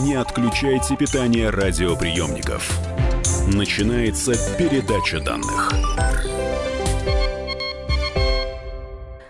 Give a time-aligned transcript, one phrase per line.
[0.00, 2.70] Не отключайте питание радиоприемников.
[3.46, 5.72] Начинается передача данных.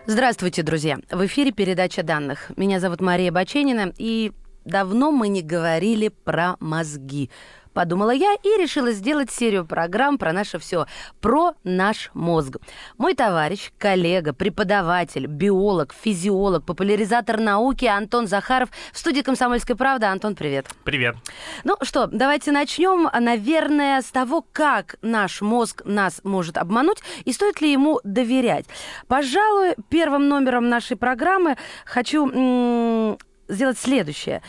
[0.06, 0.98] Здравствуйте, друзья!
[1.10, 2.50] В эфире передача данных.
[2.56, 4.32] Меня зовут Мария Баченина, и
[4.66, 7.30] давно мы не говорили про мозги
[7.76, 10.86] подумала я и решила сделать серию программ про наше все,
[11.20, 12.56] про наш мозг.
[12.96, 20.06] Мой товарищ, коллега, преподаватель, биолог, физиолог, популяризатор науки Антон Захаров в студии «Комсомольской правды».
[20.06, 20.68] Антон, привет.
[20.84, 21.16] Привет.
[21.64, 27.60] Ну что, давайте начнем, наверное, с того, как наш мозг нас может обмануть и стоит
[27.60, 28.64] ли ему доверять.
[29.06, 34.42] Пожалуй, первым номером нашей программы хочу сделать следующее.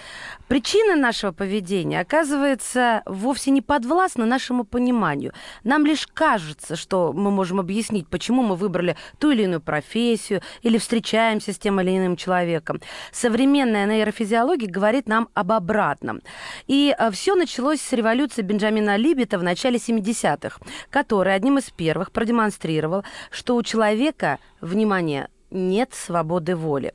[0.47, 5.33] Причина нашего поведения оказывается вовсе не подвластна нашему пониманию.
[5.63, 10.77] Нам лишь кажется, что мы можем объяснить, почему мы выбрали ту или иную профессию или
[10.77, 12.81] встречаемся с тем или иным человеком.
[13.11, 16.21] Современная нейрофизиология говорит нам об обратном.
[16.67, 22.11] И э, все началось с революции Бенджамина Либета в начале 70-х, который одним из первых
[22.11, 26.93] продемонстрировал, что у человека, внимание, нет свободы воли.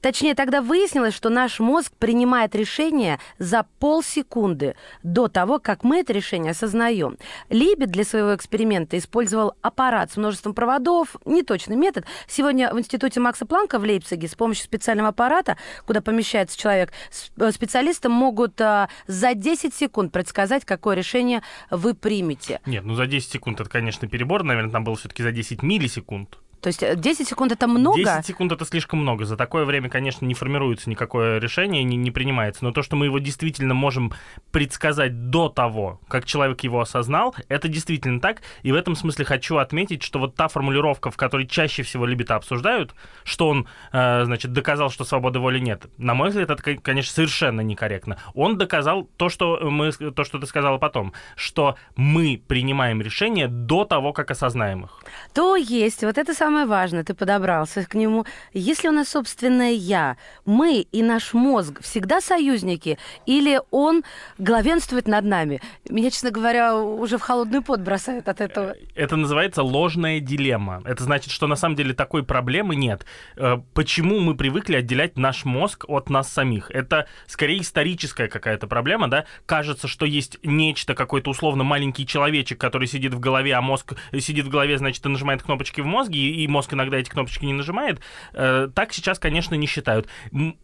[0.00, 6.12] Точнее, тогда выяснилось, что наш мозг принимает решение за полсекунды до того, как мы это
[6.12, 7.16] решение осознаем.
[7.48, 12.04] Либет для своего эксперимента использовал аппарат с множеством проводов, неточный метод.
[12.28, 16.92] Сегодня в Институте Макса Планка в Лейпциге с помощью специального аппарата, куда помещается человек,
[17.38, 22.60] э, специалисты могут а, за 10 секунд предсказать, какое решение вы примете.
[22.66, 24.44] Нет, ну за 10 секунд это, конечно, перебор.
[24.44, 26.38] Наверное, там было все-таки за 10 миллисекунд.
[26.60, 27.98] То есть 10 э, секунд это много?
[27.98, 29.24] 10 секунд это слишком много.
[29.24, 32.64] За такое время, конечно, не формируется никакое решение, не, не принимается.
[32.64, 34.12] Но то, что мы его действительно можем
[34.50, 38.42] предсказать до того, как человек его осознал, это действительно так.
[38.62, 42.30] И в этом смысле хочу отметить, что вот та формулировка, в которой чаще всего любят
[42.30, 45.86] обсуждают, что он, э, значит, доказал, что свободы воли нет.
[45.96, 48.18] На мой взгляд, это, конечно, совершенно некорректно.
[48.34, 53.84] Он доказал то, что, мы, то, что ты сказала потом, что мы принимаем решения до
[53.84, 54.90] того, как осознаем их.
[55.32, 58.24] То есть, вот это самое самое важное, ты подобрался к нему.
[58.54, 60.16] Если у нас собственное «я»,
[60.46, 64.02] мы и наш мозг всегда союзники, или он
[64.38, 65.60] главенствует над нами?
[65.90, 68.74] Меня, честно говоря, уже в холодный пот бросает от этого.
[68.94, 70.80] Это называется ложная дилемма.
[70.86, 73.04] Это значит, что на самом деле такой проблемы нет.
[73.36, 76.70] Э, почему мы привыкли отделять наш мозг от нас самих?
[76.70, 79.26] Это скорее историческая какая-то проблема, да?
[79.44, 84.46] Кажется, что есть нечто, какой-то условно маленький человечек, который сидит в голове, а мозг сидит
[84.46, 88.00] в голове, значит, и нажимает кнопочки в мозге, мозг иногда эти кнопочки не нажимает,
[88.34, 90.08] э, так сейчас, конечно, не считают.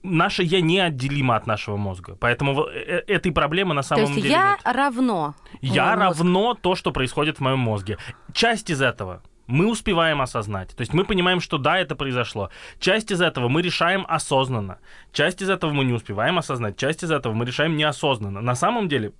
[0.02, 4.34] Наше «я» неотделимо от нашего мозга, поэтому э, этой проблемы на самом то есть деле
[4.34, 4.60] я нет.
[4.64, 7.98] равно Я равно то, что происходит в моем мозге.
[8.32, 10.74] Часть из этого мы успеваем осознать.
[10.74, 12.50] То есть мы понимаем, что да, это произошло.
[12.78, 14.78] Часть из этого мы решаем осознанно.
[15.12, 16.76] Часть из этого мы не успеваем осознать.
[16.76, 18.40] Часть из этого мы решаем неосознанно.
[18.40, 19.12] На самом деле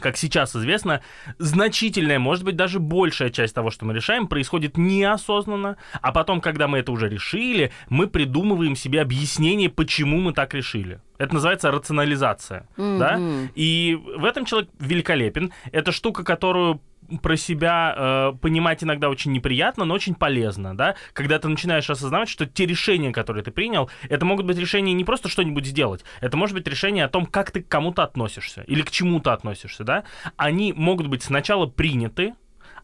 [0.00, 1.02] как сейчас известно,
[1.38, 6.68] значительная, может быть, даже большая часть того, что мы решаем, происходит неосознанно, а потом, когда
[6.68, 11.00] мы это уже решили, мы придумываем себе объяснение, почему мы так решили.
[11.18, 12.98] Это называется рационализация, mm-hmm.
[12.98, 13.20] да?
[13.54, 15.52] И в этом человек великолепен.
[15.70, 16.80] Это штука, которую
[17.18, 22.28] про себя э, понимать иногда очень неприятно, но очень полезно, да, когда ты начинаешь осознавать,
[22.28, 26.36] что те решения, которые ты принял, это могут быть решения не просто что-нибудь сделать, это
[26.36, 30.04] может быть решение о том, как ты к кому-то относишься или к чему-то относишься, да,
[30.36, 32.34] они могут быть сначала приняты,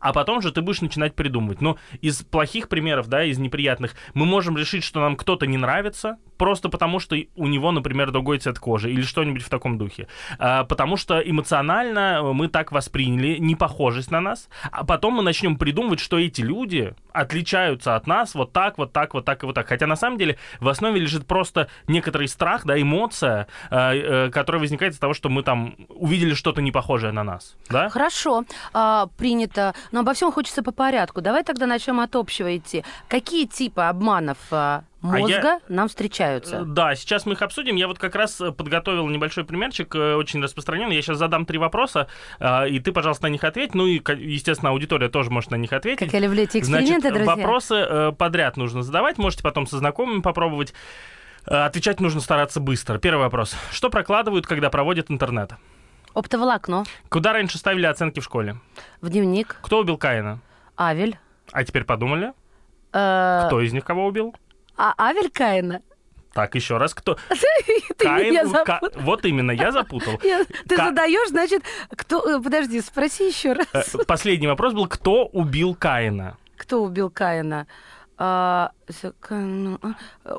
[0.00, 1.60] а потом же ты будешь начинать придумывать.
[1.60, 6.18] Но из плохих примеров, да, из неприятных, мы можем решить, что нам кто-то не нравится,
[6.36, 10.08] просто потому что у него, например, другой цвет кожи или что-нибудь в таком духе.
[10.38, 16.00] А, потому что эмоционально мы так восприняли непохожесть на нас, а потом мы начнем придумывать,
[16.00, 19.66] что эти люди отличаются от нас вот так, вот так, вот так и вот так.
[19.68, 24.60] Хотя на самом деле в основе лежит просто некоторый страх, да, эмоция, а, э, которая
[24.60, 27.56] возникает из того, что мы там увидели что-то непохожее на нас.
[27.70, 27.88] Да?
[27.88, 29.74] Хорошо, а, принято.
[29.92, 31.20] Но обо всем хочется по порядку.
[31.20, 32.84] Давай тогда начнем от общего идти.
[33.08, 34.38] Какие типы обманов
[35.06, 35.60] мозга а я...
[35.68, 36.56] нам встречаются.
[36.56, 37.76] Э, да, сейчас мы их обсудим.
[37.76, 40.96] Я вот как раз э, подготовил небольшой примерчик, э, очень распространенный.
[40.96, 42.08] Я сейчас задам три вопроса,
[42.40, 43.74] и ты, пожалуйста, на них ответь.
[43.74, 46.00] Ну и, естественно, аудитория тоже может на них ответить.
[46.00, 47.36] Как я люблю эти эксперименты, Значит, друзья.
[47.36, 49.18] вопросы подряд нужно задавать.
[49.18, 50.74] Можете потом со знакомыми попробовать.
[51.44, 52.98] Отвечать нужно стараться быстро.
[52.98, 53.54] Первый вопрос.
[53.70, 55.52] Что прокладывают, когда проводят интернет?
[56.14, 56.84] Оптоволокно.
[57.08, 58.56] Куда раньше ставили оценки в школе?
[59.00, 59.56] В дневник.
[59.62, 60.40] Кто убил Каина?
[60.76, 61.18] Авель.
[61.52, 62.32] А теперь подумали?
[62.90, 64.34] Кто из них кого убил?
[64.76, 65.82] А Авель Каина?
[66.32, 67.16] Так, еще раз, кто?
[67.96, 68.90] Ты Каин, меня запутал.
[68.90, 69.00] Ка...
[69.00, 70.18] Вот именно, я запутал.
[70.18, 70.88] Ты Ка...
[70.88, 71.62] задаешь, значит,
[71.96, 72.20] кто...
[72.28, 73.66] Э, подожди, спроси еще раз.
[73.72, 76.36] Э, последний вопрос был, кто убил Каина?
[76.58, 77.66] Кто убил Каина?
[78.18, 78.70] А,
[79.30, 80.38] ну, а,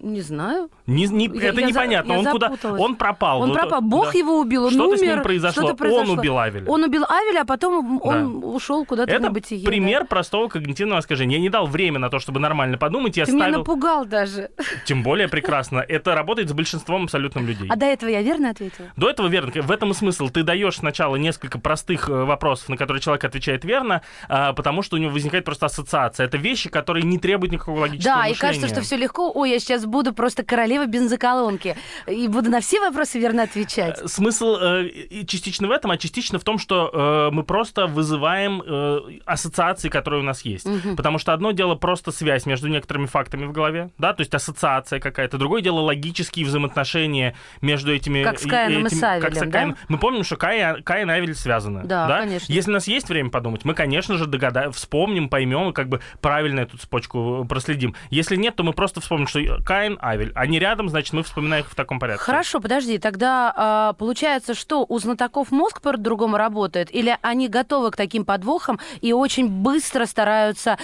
[0.00, 0.70] не знаю.
[0.86, 2.12] Не, не- Я- это я непонятно.
[2.12, 2.52] я он куда?
[2.78, 3.40] Он пропал.
[3.42, 3.80] Он Вот, пропал.
[3.80, 4.18] Бог да.
[4.18, 4.98] его убил, он Что-то умер.
[4.98, 5.74] с ним произошло.
[5.74, 6.12] произошло.
[6.12, 6.64] Он убил Авеля.
[6.70, 9.62] Он убил Авеля, а потом он ушел куда-то Это на бытие.
[9.64, 9.66] да.
[9.68, 11.38] пример простого когнитивного искажения.
[11.38, 13.16] Я не дал время на то, чтобы нормально подумать.
[13.16, 13.58] Я Ты меня ставил...
[13.60, 14.50] напугал даже.
[14.84, 15.80] Тем более прекрасно.
[15.80, 17.68] Это работает с большинством абсолютным людей.
[17.68, 18.88] А до этого я верно ответила?
[18.96, 19.50] До этого верно.
[19.62, 20.28] В этом и смысл.
[20.28, 24.96] Ты даешь сначала несколько простых э, вопросов, на которые человек отвечает верно, а, потому что
[24.96, 26.26] у него возникает просто ассоциация.
[26.26, 28.40] Это вещи, которые не требуют никакого логического Да, и мышления.
[28.52, 29.32] кажется, что все легко.
[29.34, 31.76] Ой, я сейчас буду просто королева бензоколонки.
[32.06, 34.00] И буду на все вопросы верно отвечать.
[34.02, 37.86] Э, Смысл э, и частично в этом, а частично в том, что э, мы просто
[37.86, 40.66] вызываем э, ассоциации, которые у нас есть.
[40.96, 45.00] Потому что одно дело просто связь между некоторыми фактами в голове, да, то есть ассоциация
[45.00, 45.38] какая-то.
[45.38, 48.22] Другое дело логические взаимоотношения между этими...
[48.22, 49.74] Как с и- Каином и этими- с Авелем, как с да?
[49.88, 51.84] Мы помним, что Каин, Каин и Авель связаны.
[51.84, 52.52] Да, конечно.
[52.52, 56.00] Если у нас есть время подумать, мы, конечно же, догадаем, вспомним, поймем и как бы
[56.20, 57.94] правильно эту цепочку э, проследим.
[58.10, 60.32] Если нет, то мы просто вспомним, что Каин, Авель.
[60.34, 62.22] Они рядом, значит, мы вспоминаем их в таком порядке.
[62.22, 67.96] Хорошо, подожди, тогда а, получается, что у знатоков мозг по-другому работает, или они готовы к
[67.96, 70.78] таким подвохам и очень быстро стараются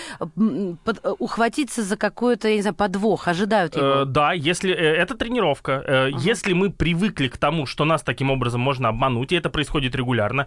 [0.85, 4.03] под- э, ухватиться за какой-то, я не знаю, подвох, ожидают его?
[4.03, 5.83] Э, да, если э, это тренировка.
[5.87, 9.95] Э, Если мы привыкли к тому, что нас таким образом можно обмануть, и это происходит
[9.95, 10.47] регулярно,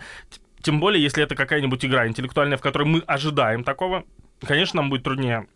[0.61, 4.03] тем более, если это какая-нибудь игра интеллектуальная, в которой мы ожидаем такого,
[4.45, 5.47] конечно, нам будет труднее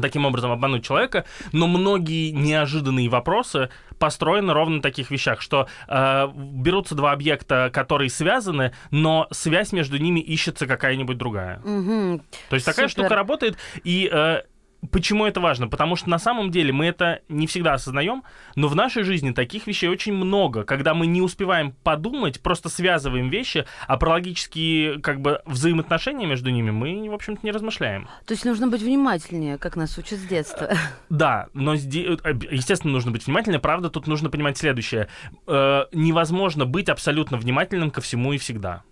[0.00, 6.28] таким образом обмануть человека, но многие неожиданные вопросы построены ровно на таких вещах, что э,
[6.34, 11.60] берутся два объекта, которые связаны, но связь между ними ищется какая-нибудь другая.
[11.64, 12.22] Мгм.
[12.48, 13.04] То есть такая Супер.
[13.04, 14.42] штука работает, и э,
[14.90, 15.68] почему это важно?
[15.68, 18.22] Потому что на самом деле мы это не всегда осознаем,
[18.54, 23.28] но в нашей жизни таких вещей очень много, когда мы не успеваем подумать, просто связываем
[23.28, 28.08] вещи, а про логические как бы взаимоотношения между ними мы, в общем-то, не размышляем.
[28.26, 30.70] То есть нужно быть внимательнее, как нас учат с детства.
[31.08, 33.60] Да, но зде- э, естественно, нужно быть внимательным.
[33.60, 35.08] Правда, тут нужно понимать следующее.
[35.46, 38.82] Э, невозможно быть абсолютно внимательным ко всему и всегда.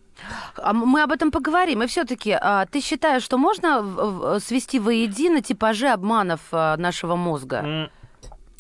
[0.56, 1.82] А Мы об этом поговорим.
[1.82, 2.38] И все-таки
[2.70, 7.90] ты считаешь, что можно свести воедино типажи обманов а, нашего мозга?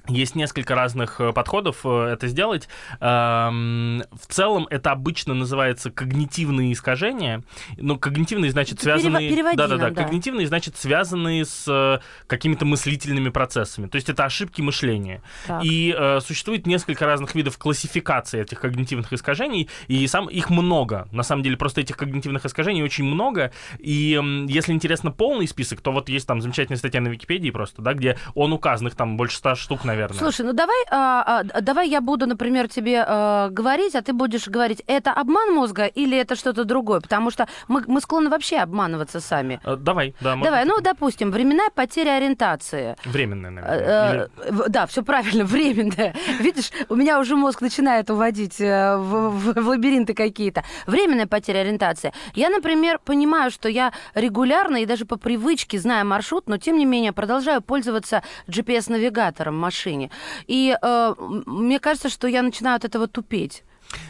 [0.08, 2.68] Есть несколько разных э, подходов э, это сделать.
[3.00, 7.44] Эм, В целом это обычно называется когнитивные искажения.
[7.76, 9.30] Ну, когнитивные значит Перево- связанные...
[9.30, 9.84] переводи Да-да-да.
[9.84, 10.02] нам, да.
[10.02, 13.86] Когнитивные значит связанные с э, какими-то мыслительными процессами.
[13.86, 15.22] То есть это ошибки мышления.
[15.46, 15.64] Так.
[15.64, 21.08] И э, существует несколько разных видов классификации этих когнитивных искажений, и сам их много.
[21.12, 23.52] На самом деле просто этих когнитивных искажений очень много.
[23.78, 27.94] И если интересно полный список, то вот есть там замечательная статья на Википедии просто, да,
[27.94, 29.91] где он указан, их там больше ста штук, наверное.
[30.18, 34.48] Слушай, ну давай, а, а, давай я буду, например, тебе а, говорить, а ты будешь
[34.48, 37.00] говорить, это обман мозга или это что-то другое?
[37.00, 39.60] Потому что мы, мы склонны вообще обманываться сами.
[39.64, 40.36] Э, Давай, да.
[40.36, 42.96] Давай, ну, допустим, временная потеря ориентации.
[43.04, 44.28] Временное, Э, наверное.
[44.44, 46.14] э, в- Да, все правильно, временная.
[46.40, 50.62] Видишь, у меня уже мозг начинает уводить э, в, в- в лабиринты какие-то.
[50.86, 52.12] Временная потеря ориентации.
[52.34, 56.84] Я, например, понимаю, что я регулярно и даже по привычке, зная маршрут, но тем не
[56.84, 60.10] менее продолжаю пользоваться GPS-навигатором в машине.
[60.46, 61.14] И э,
[61.46, 63.64] мне кажется, что я начинаю от этого тупеть.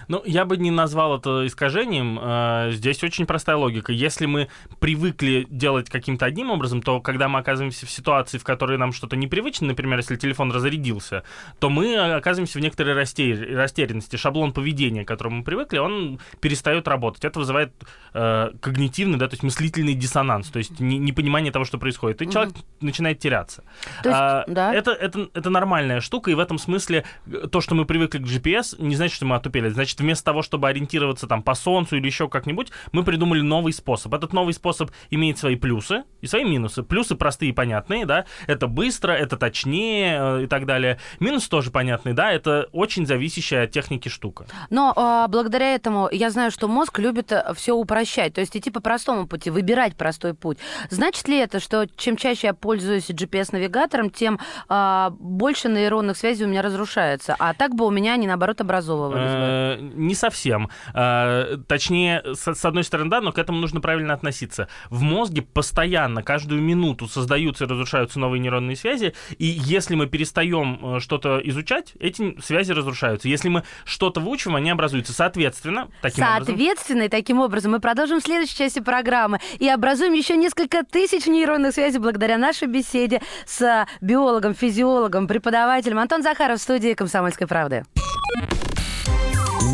[0.08, 2.18] Ну, я бы не назвал это искажением.
[2.20, 3.92] Э, Здесь очень простая логика.
[3.92, 4.48] Если мы
[4.80, 9.16] привыкли делать каким-то одним образом, то когда мы оказываемся в ситуации, в которой нам что-то
[9.16, 11.22] непривычно, например, если телефон разрядился,
[11.58, 14.16] то мы э, оказываемся в некоторой растер- растерянности.
[14.16, 17.24] Шаблон поведения, к которому мы привыкли, он перестает работать.
[17.24, 17.72] Это вызывает
[18.14, 22.20] э, когнитивный, да, то есть мыслительный диссонанс, то есть не- непонимание того, что происходит.
[22.22, 23.62] И человек начинает теряться.
[24.02, 24.74] То есть, А, да.
[24.74, 27.04] это, это, это нормальная штука, и в этом смысле
[27.50, 29.71] то, что мы привыкли к GPS, не значит, что мы отупели.
[29.74, 34.14] Значит, вместо того, чтобы ориентироваться там по солнцу или еще как-нибудь, мы придумали новый способ.
[34.14, 36.82] Этот новый способ имеет свои плюсы и свои минусы.
[36.82, 40.98] Плюсы простые и понятные, да, это быстро, это точнее э, и так далее.
[41.20, 44.46] Минус тоже понятный, да, это очень зависящая от техники штука.
[44.70, 48.80] Но а, благодаря этому я знаю, что мозг любит все упрощать, то есть идти по
[48.80, 50.58] простому пути, выбирать простой путь.
[50.90, 54.38] Значит ли это, что чем чаще я пользуюсь GPS-навигатором, тем
[54.68, 59.32] а, больше нейронных связей у меня разрушается, а так бы у меня они наоборот образовывались
[59.32, 59.38] бы?
[59.38, 60.68] Э, Не совсем.
[60.94, 64.68] Э, Точнее, с одной стороны, да, но к этому нужно правильно относиться.
[64.90, 70.96] В мозге постоянно, каждую минуту создаются и разрушаются новые нейронные связи, и если мы перестаем
[70.96, 73.28] э, что-то изучать, эти связи разрушаются.
[73.28, 75.12] Если мы что-то выучим, они образуются.
[75.12, 76.46] Соответственно, таким образом...
[76.46, 81.26] Соответственно, и таким образом мы продолжим в следующей части программы и образуем еще несколько тысяч
[81.26, 87.84] нейронных связей благодаря нашей беседе с биологом, физиологом, преподавателем Антон Захаров в студии «Комсомольской правды»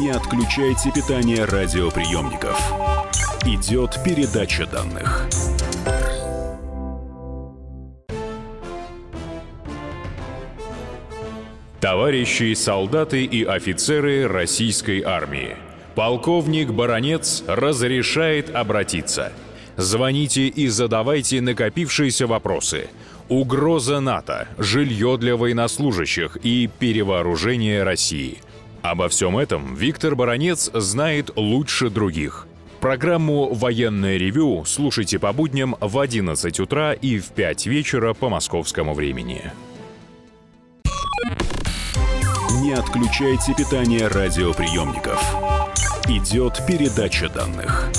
[0.09, 2.59] не отключайте питание радиоприемников.
[3.45, 5.29] Идет передача данных.
[11.81, 15.57] Товарищи солдаты и офицеры российской армии.
[15.95, 19.33] Полковник Баронец разрешает обратиться.
[19.77, 22.89] Звоните и задавайте накопившиеся вопросы.
[23.29, 28.39] Угроза НАТО, жилье для военнослужащих и перевооружение России–
[28.89, 32.47] Обо всем этом Виктор Баронец знает лучше других.
[32.81, 38.95] Программу «Военное ревю» слушайте по будням в 11 утра и в 5 вечера по московскому
[38.95, 39.53] времени.
[42.63, 45.23] Не отключайте питание радиоприемников.
[46.09, 47.91] Идет передача данных.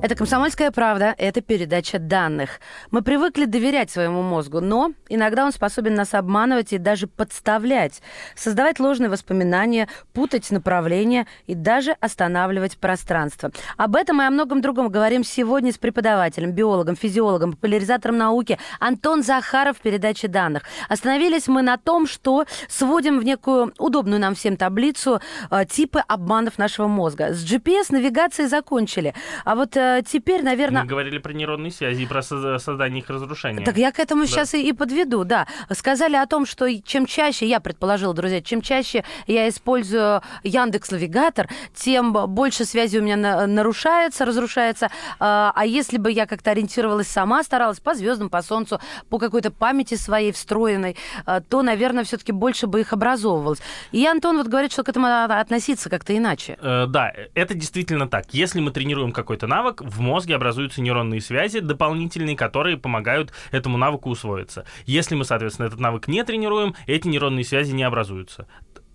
[0.00, 2.60] Это «Комсомольская правда», это передача данных.
[2.92, 8.00] Мы привыкли доверять своему мозгу, но иногда он способен нас обманывать и даже подставлять,
[8.36, 13.50] создавать ложные воспоминания, путать направления и даже останавливать пространство.
[13.76, 19.24] Об этом и о многом другом говорим сегодня с преподавателем, биологом, физиологом, популяризатором науки Антон
[19.24, 20.62] Захаров в передаче данных.
[20.88, 26.56] Остановились мы на том, что сводим в некую удобную нам всем таблицу э, типы обманов
[26.56, 27.34] нашего мозга.
[27.34, 29.12] С GPS-навигацией закончили,
[29.44, 30.82] а вот э, теперь, наверное...
[30.82, 33.64] Мы говорили про нейронные связи и про создание их разрушения.
[33.64, 34.26] Так я к этому да.
[34.26, 35.46] сейчас и, и подведу, да.
[35.70, 41.48] Сказали о том, что чем чаще, я предположила, друзья, чем чаще я использую Яндекс Навигатор,
[41.74, 44.90] тем больше связи у меня на, нарушается, разрушается.
[45.18, 49.50] А, а если бы я как-то ориентировалась сама, старалась по звездам, по солнцу, по какой-то
[49.50, 53.60] памяти своей встроенной, а, то, наверное, все-таки больше бы их образовывалось.
[53.92, 56.56] И Антон вот говорит, что к этому надо относиться как-то иначе.
[56.60, 58.26] Э, да, это действительно так.
[58.32, 64.10] Если мы тренируем какой-то навык, в мозге образуются нейронные связи дополнительные, которые помогают этому навыку
[64.10, 64.64] усвоиться.
[64.86, 68.46] Если мы, соответственно, этот навык не тренируем, эти нейронные связи не образуются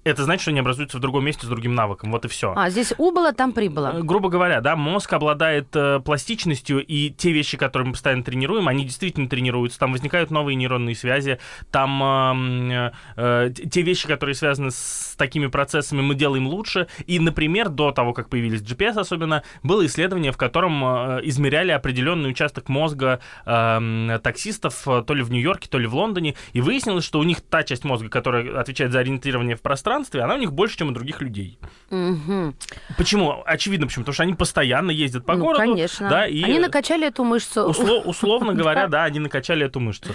[0.03, 2.11] это значит, что они образуются в другом месте с другим навыком.
[2.11, 2.53] Вот и все.
[2.55, 3.93] А, здесь убыло, там прибыло.
[3.95, 8.67] Э, грубо говоря, да, мозг обладает э, пластичностью, и те вещи, которые мы постоянно тренируем,
[8.67, 9.79] они действительно тренируются.
[9.79, 11.39] Там возникают новые нейронные связи,
[11.71, 16.87] там э, э, те вещи, которые связаны с такими процессами, мы делаем лучше.
[17.07, 22.29] И, например, до того, как появились GPS особенно, было исследование, в котором э, измеряли определенный
[22.29, 27.19] участок мозга э, таксистов то ли в Нью-Йорке, то ли в Лондоне, и выяснилось, что
[27.19, 30.51] у них та часть мозга, которая отвечает за ориентирование в пространстве, пространстве, она у них
[30.51, 31.59] больше, чем у других людей.
[31.89, 32.55] Угу.
[32.97, 33.43] Почему?
[33.45, 34.03] Очевидно, почему.
[34.03, 35.59] Потому что они постоянно ездят по ну, городу.
[35.59, 36.09] конечно.
[36.09, 37.67] Да, и они накачали эту мышцу.
[37.67, 40.13] Услов, условно говоря, да, они накачали эту мышцу.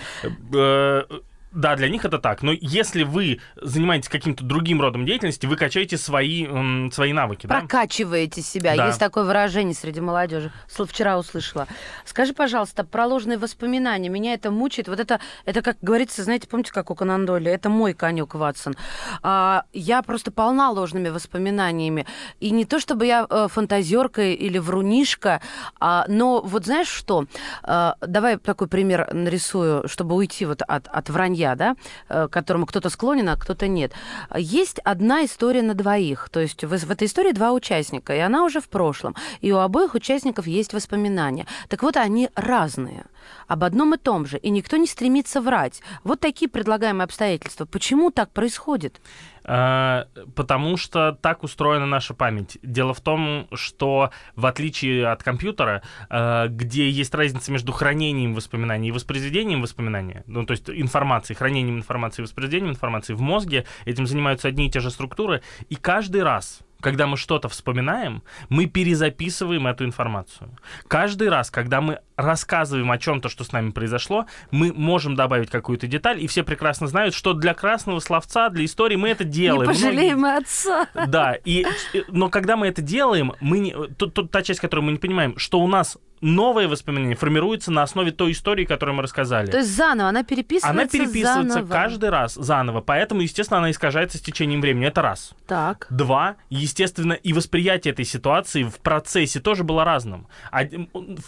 [1.52, 2.42] Да, для них это так.
[2.42, 7.46] Но если вы занимаетесь каким-то другим родом деятельности, вы качаете свои, эм, свои навыки.
[7.46, 8.46] Прокачиваете да?
[8.46, 8.76] себя.
[8.76, 8.86] Да.
[8.86, 10.52] Есть такое выражение среди молодежи.
[10.68, 11.66] Вчера услышала.
[12.04, 14.08] Скажи, пожалуйста, про ложные воспоминания.
[14.10, 14.88] Меня это мучает.
[14.88, 17.52] Вот это, это как говорится, знаете, помните, как у Конан Дойля?
[17.52, 18.74] Это мой конек, Ватсон.
[19.22, 22.06] А, я просто полна ложными воспоминаниями.
[22.40, 25.40] И не то, чтобы я э, фантазерка или врунишка,
[25.80, 27.24] а, но вот знаешь что?
[27.62, 31.76] А, давай такой пример нарисую, чтобы уйти вот от, от вранья семья, да,
[32.08, 33.92] э, к которому кто-то склонен, а кто-то нет.
[34.36, 36.28] Есть одна история на двоих.
[36.30, 39.14] То есть в, в этой истории два участника, и она уже в прошлом.
[39.40, 41.46] И у обоих участников есть воспоминания.
[41.68, 43.04] Так вот, они разные
[43.46, 45.82] об одном и том же, и никто не стремится врать.
[46.04, 47.64] Вот такие предлагаемые обстоятельства.
[47.64, 49.00] Почему так происходит?
[49.50, 52.58] А, потому что так устроена наша память.
[52.62, 58.88] Дело в том, что в отличие от компьютера, а, где есть разница между хранением воспоминаний
[58.88, 64.06] и воспроизведением воспоминания, ну то есть информации, хранением информации и воспроизведением информации в мозге, этим
[64.06, 69.66] занимаются одни и те же структуры, и каждый раз когда мы что-то вспоминаем, мы перезаписываем
[69.66, 70.50] эту информацию.
[70.86, 75.86] Каждый раз, когда мы рассказываем о чем-то, что с нами произошло, мы можем добавить какую-то
[75.86, 79.70] деталь, и все прекрасно знают, что для красного словца, для истории мы это делаем.
[79.70, 80.38] Не пожалеем Многие...
[80.38, 80.88] отца.
[81.06, 81.66] Да, и,
[82.08, 85.38] но когда мы это делаем, мы не, то, то, та часть, которую мы не понимаем,
[85.38, 89.50] что у нас новые воспоминания формируются на основе той истории, которую мы рассказали.
[89.50, 91.72] То есть заново, она переписывается Она переписывается заново.
[91.72, 94.86] каждый раз заново, поэтому, естественно, она искажается с течением времени.
[94.86, 95.34] Это раз.
[95.46, 95.86] Так.
[95.90, 100.26] Два, естественно, и восприятие этой ситуации в процессе тоже было разным.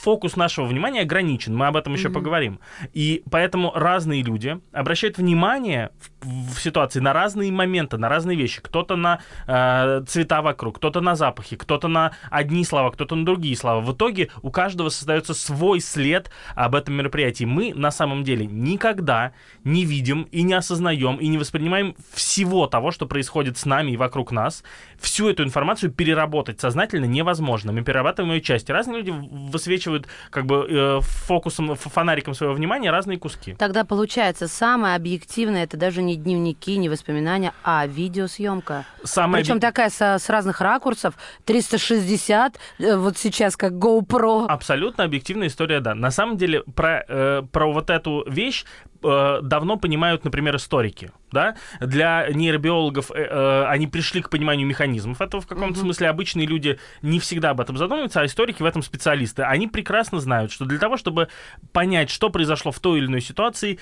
[0.01, 2.13] Фокус нашего внимания ограничен, мы об этом еще mm-hmm.
[2.13, 2.61] поговорим.
[2.93, 8.61] И поэтому разные люди обращают внимание в, в ситуации на разные моменты, на разные вещи.
[8.61, 13.57] Кто-то на э, цвета вокруг, кто-то на запахи, кто-то на одни слова, кто-то на другие
[13.57, 13.81] слова.
[13.81, 17.45] В итоге у каждого каждого создается свой след об этом мероприятии.
[17.45, 19.33] Мы на самом деле никогда
[19.65, 23.97] не видим и не осознаем и не воспринимаем всего того, что происходит с нами и
[23.97, 24.63] вокруг нас.
[24.99, 27.73] Всю эту информацию переработать сознательно невозможно.
[27.73, 28.73] Мы перерабатываем ее части.
[28.73, 29.13] Разные люди
[29.53, 33.55] высвечивают как бы э, фокусом, фонариком своего внимания разные куски.
[33.55, 38.87] Тогда получается самое объективное это даже не дневники, не воспоминания, а видеосъемка.
[39.05, 44.47] Самое Причем такая с, с разных ракурсов, 360, э, вот сейчас как GoPro.
[44.47, 44.70] Абсолютно
[45.05, 45.95] объективная история, да.
[45.95, 48.65] На самом деле, про, э, про вот эту вещь
[49.03, 51.11] э, давно понимают, например, историки.
[51.33, 51.57] Да?
[51.81, 55.83] Для нейробиологов э, э, они пришли к пониманию механизмов этого в каком-то mm-hmm.
[55.83, 56.09] смысле.
[56.09, 59.43] Обычные люди не всегда об этом задумываются, а историки в этом специалисты.
[59.43, 61.29] Они прекрасно знают, что для того, чтобы
[61.73, 63.79] понять, что произошло в той или иной ситуации,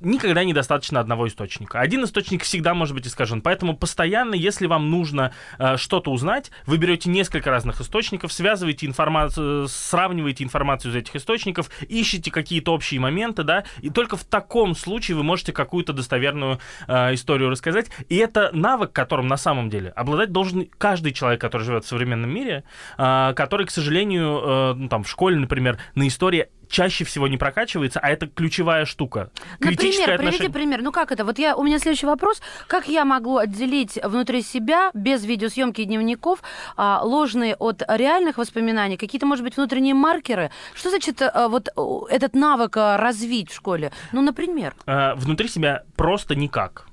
[0.00, 1.80] никогда недостаточно одного источника.
[1.80, 3.42] Один источник всегда может быть искажен.
[3.42, 9.68] Поэтому постоянно, если вам нужно э, что-то узнать, вы берете несколько разных источников, связываете информацию,
[9.68, 15.16] сравниваете информацию из этих источников, ищете какие-то общие моменты, да, и только в таком случае
[15.16, 17.90] вы можете какую-то достоверную э, историю рассказать.
[18.08, 22.30] И это навык, которым на самом деле обладать должен каждый человек, который живет в современном
[22.30, 22.64] мире,
[22.98, 27.36] э, который, к сожалению, э, ну, там в школе, например, на истории чаще всего не
[27.36, 29.30] прокачивается, а это ключевая штука.
[29.58, 30.82] Например, приведи пример.
[30.82, 31.24] Ну как это?
[31.24, 32.40] Вот я, у меня следующий вопрос.
[32.66, 36.42] Как я могу отделить внутри себя, без видеосъемки и дневников,
[36.76, 38.96] а, ложные от реальных воспоминаний?
[38.96, 40.50] Какие-то, может быть, внутренние маркеры?
[40.74, 41.68] Что значит а, вот
[42.08, 43.92] этот навык а, развить в школе?
[44.12, 44.74] Ну, например.
[44.86, 46.86] Внутри себя просто никак.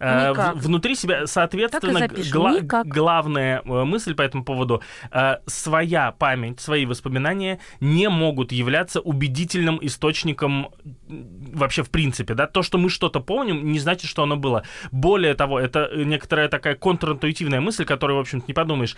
[0.00, 0.56] Э, никак.
[0.56, 7.58] внутри себя, соответственно, гла- главная э, мысль по этому поводу, э, своя память, свои воспоминания
[7.80, 10.68] не могут являться убедительным источником
[11.08, 14.62] вообще в принципе, да, то, что мы что-то помним, не значит, что оно было.
[14.92, 18.96] Более того, это некоторая такая контринтуитивная мысль, которую, в общем-то, не подумаешь.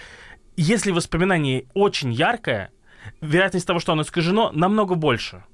[0.57, 2.71] Если воспоминание очень яркое,
[3.21, 5.45] вероятность того, что оно искажено, намного больше.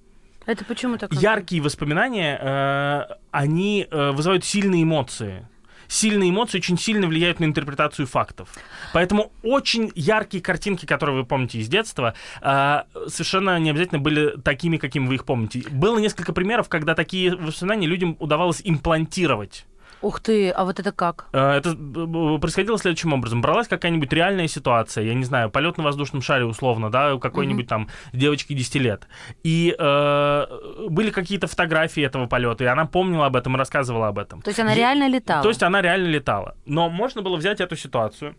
[0.46, 1.12] Это почему так?
[1.12, 5.46] Яркие воспоминания, э, они э, вызывают сильные эмоции
[5.88, 8.48] сильные эмоции очень сильно влияют на интерпретацию фактов.
[8.92, 14.76] Поэтому очень яркие картинки, которые вы помните из детства, э, совершенно не обязательно были такими,
[14.76, 15.62] какими вы их помните.
[15.70, 19.66] Было несколько примеров, когда такие воспоминания людям удавалось имплантировать.
[20.06, 21.26] Ух ты, а вот это как?
[21.32, 21.74] Э, это
[22.40, 23.42] происходило следующим образом.
[23.42, 27.64] Бралась какая-нибудь реальная ситуация, я не знаю, полет на воздушном шаре условно, да, у какой-нибудь
[27.64, 27.68] mm-hmm.
[27.68, 29.08] там девочки 10 лет.
[29.42, 30.46] И э,
[30.88, 34.42] были какие-то фотографии этого полета, и она помнила об этом и рассказывала об этом.
[34.42, 35.42] То есть она и, реально летала?
[35.42, 36.56] То есть она реально летала.
[36.66, 38.36] Но можно было взять эту ситуацию,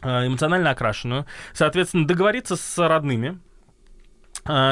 [0.00, 3.38] э, эмоционально окрашенную, соответственно, договориться с родными,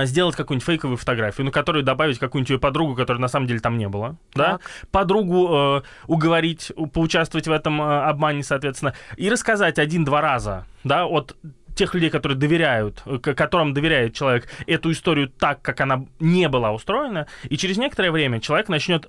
[0.04, 3.78] сделать какую-нибудь фейковую фотографию, на которую добавить какую-нибудь ее подругу, которой на самом деле там
[3.78, 4.60] не было, так.
[4.60, 11.06] да, подругу э, уговорить, поучаствовать в этом э, обмане, соответственно, и рассказать один-два раза, да,
[11.06, 11.36] от
[11.76, 17.26] тех людей, которые доверяют, которым доверяет человек эту историю так, как она не была устроена,
[17.44, 19.08] и через некоторое время человек начнет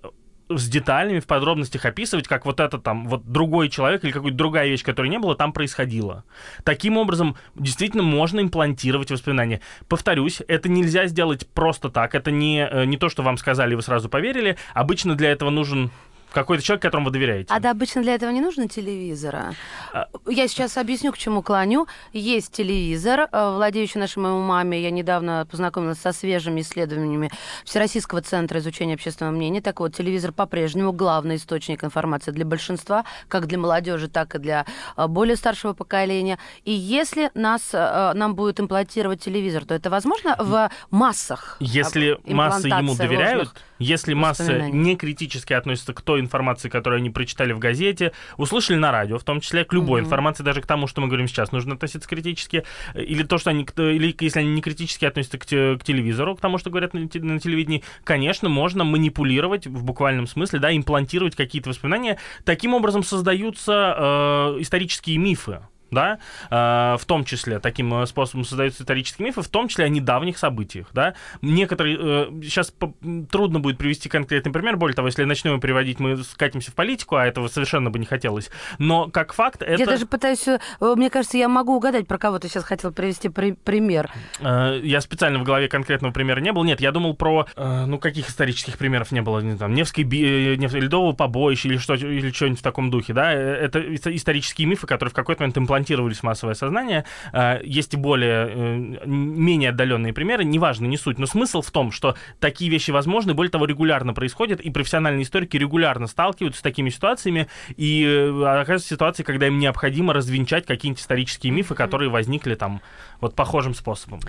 [0.50, 4.68] с деталями, в подробностях описывать, как вот это там, вот другой человек или какая-то другая
[4.68, 6.24] вещь, которой не было, там происходила.
[6.64, 9.62] Таким образом, действительно можно имплантировать воспоминания.
[9.88, 12.16] Повторюсь, это нельзя сделать просто так.
[12.16, 14.58] Это не, э, не то, что вам сказали, и вы сразу поверили.
[14.74, 15.92] Обычно для этого нужен
[16.32, 17.54] какой-то человек, которому вы доверяете.
[17.54, 19.54] А да, обычно для этого не нужно телевизора.
[19.94, 20.08] А...
[20.28, 21.88] Я сейчас объясню, к чему клоню.
[22.14, 24.82] Есть телевизор, э, владеющий нашей моей маме.
[24.82, 27.32] Я недавно познакомилась со свежими исследованиями
[27.66, 29.62] Всероссийского центра изучения общественного мнения.
[29.62, 34.66] Так вот, телевизор по-прежнему главный источник информации для большинства, как для молодежи, так и для
[34.96, 36.38] э, более старшего поколения.
[36.66, 41.58] И если нас, э, нам будет имплантировать телевизор, то это возможно в массах?
[41.60, 47.54] Если массы ему доверяют, если массы не критически относятся к той информации, которую они прочитали
[47.54, 50.06] в газете, услышали на радио, в том числе к любой mm-hmm.
[50.06, 52.64] информации, даже к тому, что мы говорим сейчас, нужно относиться критически,
[52.94, 56.58] или то, что они, или если они не критически относятся к, к телевизору, к тому,
[56.58, 62.18] что говорят на, на телевидении, конечно, можно манипулировать в буквальном смысле, да, имплантировать какие-то воспоминания.
[62.44, 66.20] Таким образом создаются э, исторические мифы да,
[66.50, 70.38] э, в том числе таким э, способом создаются исторические мифы, в том числе о недавних
[70.38, 71.14] событиях, да.
[71.42, 72.94] Некоторые, э, сейчас по,
[73.32, 77.26] трудно будет привести конкретный пример, более того, если начнем приводить, мы скатимся в политику, а
[77.26, 79.80] этого совершенно бы не хотелось, но как факт это...
[79.80, 83.30] Я даже пытаюсь, э, мне кажется, я могу угадать, про кого ты сейчас хотел привести
[83.30, 84.12] при, пример.
[84.40, 87.98] Э, я специально в голове конкретного примера не был, нет, я думал про, э, ну,
[87.98, 92.60] каких исторических примеров не было, не там, Невской, би, Ледового побоища или, что, или что-нибудь
[92.60, 96.56] в таком духе, да, это исторические мифы, которые в какой-то момент имплантируют имплантировались в массовое
[96.56, 97.06] сознание.
[97.32, 101.92] А, есть и более, э, менее отдаленные примеры, неважно, не суть, но смысл в том,
[101.92, 106.90] что такие вещи возможны, более того, регулярно происходят, и профессиональные историки регулярно сталкиваются с такими
[106.90, 112.82] ситуациями, и э, оказываются ситуации, когда им необходимо развенчать какие-нибудь исторические мифы, которые возникли там
[113.22, 114.20] вот похожим способом.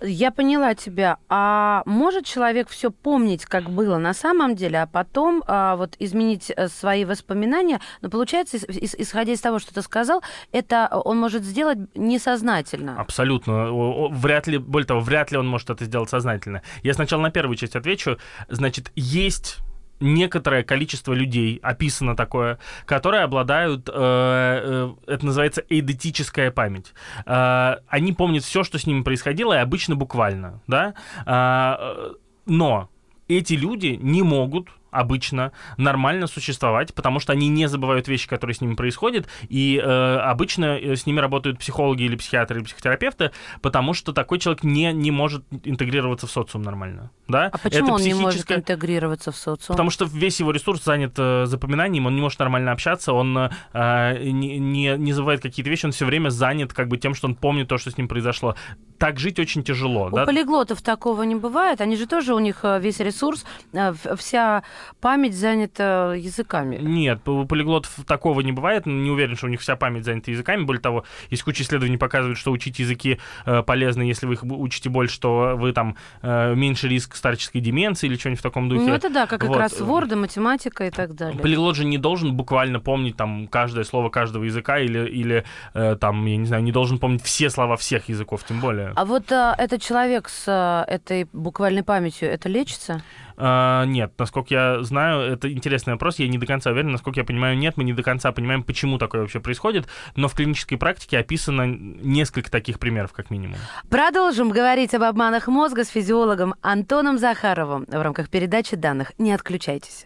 [0.00, 1.18] Я поняла тебя.
[1.28, 6.52] А может человек все помнить, как было на самом деле, а потом а, вот изменить
[6.54, 7.80] э, свои воспоминания?
[8.02, 13.00] Но получается, исходя из того, что ты сказал, это он может сделать несознательно.
[13.00, 13.70] Абсолютно.
[14.10, 16.62] Вряд ли, более того, вряд ли он может это сделать сознательно.
[16.82, 18.18] Я сначала на первую часть отвечу.
[18.48, 19.58] Значит, есть
[20.00, 26.92] некоторое количество людей, описано такое, которые обладают, э, э, это называется эйдетическая память.
[27.24, 30.94] Э, они помнят все, что с ними происходило, и обычно буквально, да.
[31.26, 32.14] Э,
[32.46, 32.88] но
[33.28, 38.60] эти люди не могут обычно нормально существовать, потому что они не забывают вещи, которые с
[38.60, 43.30] ними происходят, и э, обычно э, с ними работают психологи или психиатры или психотерапевты,
[43.62, 47.10] потому что такой человек не, не может интегрироваться в социум нормально.
[47.28, 47.50] Да?
[47.52, 49.74] А почему Это он не может психическое- интегрироваться в социум?
[49.74, 54.22] Потому что весь его ресурс занят э, запоминанием, он не может нормально общаться, он э,
[54.22, 57.34] не, не, не забывает какие-то вещи, он все время занят как бы тем, что он
[57.34, 58.54] помнит то, что с ним произошло.
[58.98, 60.06] Так жить очень тяжело.
[60.06, 60.24] У да?
[60.24, 61.80] полиглотов такого не бывает.
[61.80, 64.62] Они же тоже, у них э, весь ресурс, э, вся
[65.00, 66.76] память занята языками.
[66.76, 68.86] Нет, у полиглотов такого не бывает.
[68.86, 70.64] Не уверен, что у них вся память занята языками.
[70.64, 74.90] Более того, есть куча исследований показывают, что учить языки э, полезно, если вы их учите
[74.90, 78.82] больше, что вы там э, меньше риск старческой деменции или что-нибудь в таком духе.
[78.82, 79.58] Ну, это да, как как Вот.
[79.58, 81.38] раз Word, математика и так далее.
[81.38, 85.44] Полиглот же не должен буквально помнить там каждое слово каждого языка или, или
[85.74, 88.92] э, там, я не знаю, не должен помнить все слова всех языков, тем более.
[88.96, 93.02] А вот а, этот человек с а, этой буквальной памятью, это лечится?
[93.36, 97.24] А, нет, насколько я знаю, это интересный вопрос, я не до конца уверен, насколько я
[97.24, 101.18] понимаю, нет, мы не до конца понимаем, почему такое вообще происходит, но в клинической практике
[101.18, 103.58] описано несколько таких примеров, как минимум.
[103.90, 109.12] Продолжим говорить об обманах мозга с физиологом Антоном Захаровым в рамках передачи данных.
[109.18, 110.04] Не отключайтесь.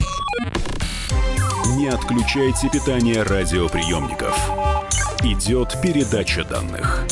[1.76, 4.36] Не отключайте питание радиоприемников.
[5.22, 7.06] Идет передача данных.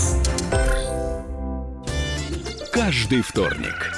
[2.73, 3.98] Каждый вторник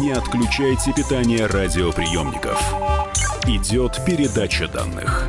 [0.00, 2.60] Не отключайте питание радиоприемников.
[3.46, 5.28] Идет передача данных.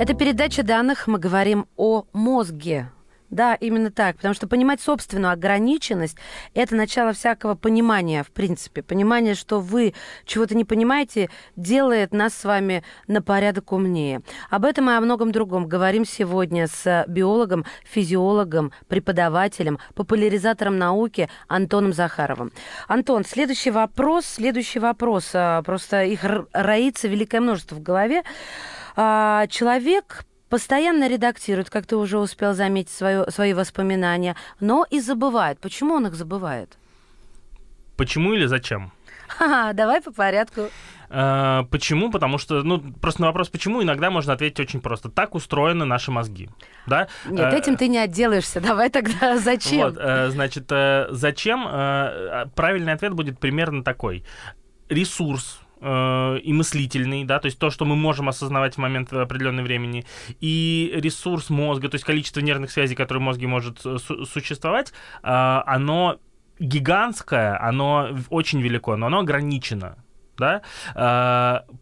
[0.00, 2.90] Это передача данных, мы говорим о мозге.
[3.30, 6.16] Да, именно так, потому что понимать собственную ограниченность–
[6.54, 8.82] это начало всякого понимания, в принципе.
[8.82, 14.22] Понимание, что вы чего-то не понимаете, делает нас с вами на порядок умнее.
[14.48, 21.92] Об этом и о многом другом говорим сегодня с биологом, физиологом, преподавателем, популяризатором науки Антоном
[21.92, 22.52] Захаровым.
[22.86, 25.30] Антон, следующий вопрос, следующий вопрос.
[25.34, 26.20] а, Просто их
[26.52, 28.22] роится великое множество в голове.
[28.94, 35.58] А, Человек постоянно редактирует, как ты уже успел заметить, свое, свои воспоминания, но и забывает.
[35.60, 36.78] Почему он их забывает?
[37.96, 38.92] Почему или зачем?
[39.28, 40.68] Ха-ха, давай по порядку.
[41.08, 42.10] Э, Почему?
[42.10, 45.08] Потому что, ну, просто на вопрос «почему» иногда можно ответить очень просто.
[45.08, 46.48] Так устроены наши мозги,
[46.86, 47.08] да?
[47.28, 48.60] Нет, Э, этим ты не отделаешься.
[48.60, 49.78] Давай тогда зачем?
[49.80, 51.66] Вот, э, значит, э, зачем?
[51.68, 54.24] Э, Правильный ответ будет примерно такой.
[54.88, 59.64] Ресурс э, и мыслительный, да, то есть то, что мы можем осознавать в момент определенного
[59.64, 60.04] времени,
[60.40, 64.92] и ресурс мозга, то есть количество нервных связей, которые в мозге может э, су- существовать,
[65.22, 66.18] э, оно
[66.58, 70.02] гигантское, оно очень велико, но оно ограничено,
[70.38, 70.62] да,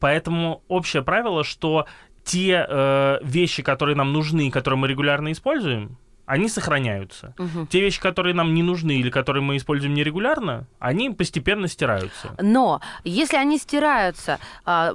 [0.01, 1.87] поэтому общее правило, что
[2.25, 7.35] те вещи, которые нам нужны которые мы регулярно используем, они сохраняются.
[7.39, 7.67] Мгм.
[7.67, 12.35] Те вещи, которые нам не нужны или которые мы используем нерегулярно, они постепенно стираются.
[12.41, 14.93] Но если они стираются, а,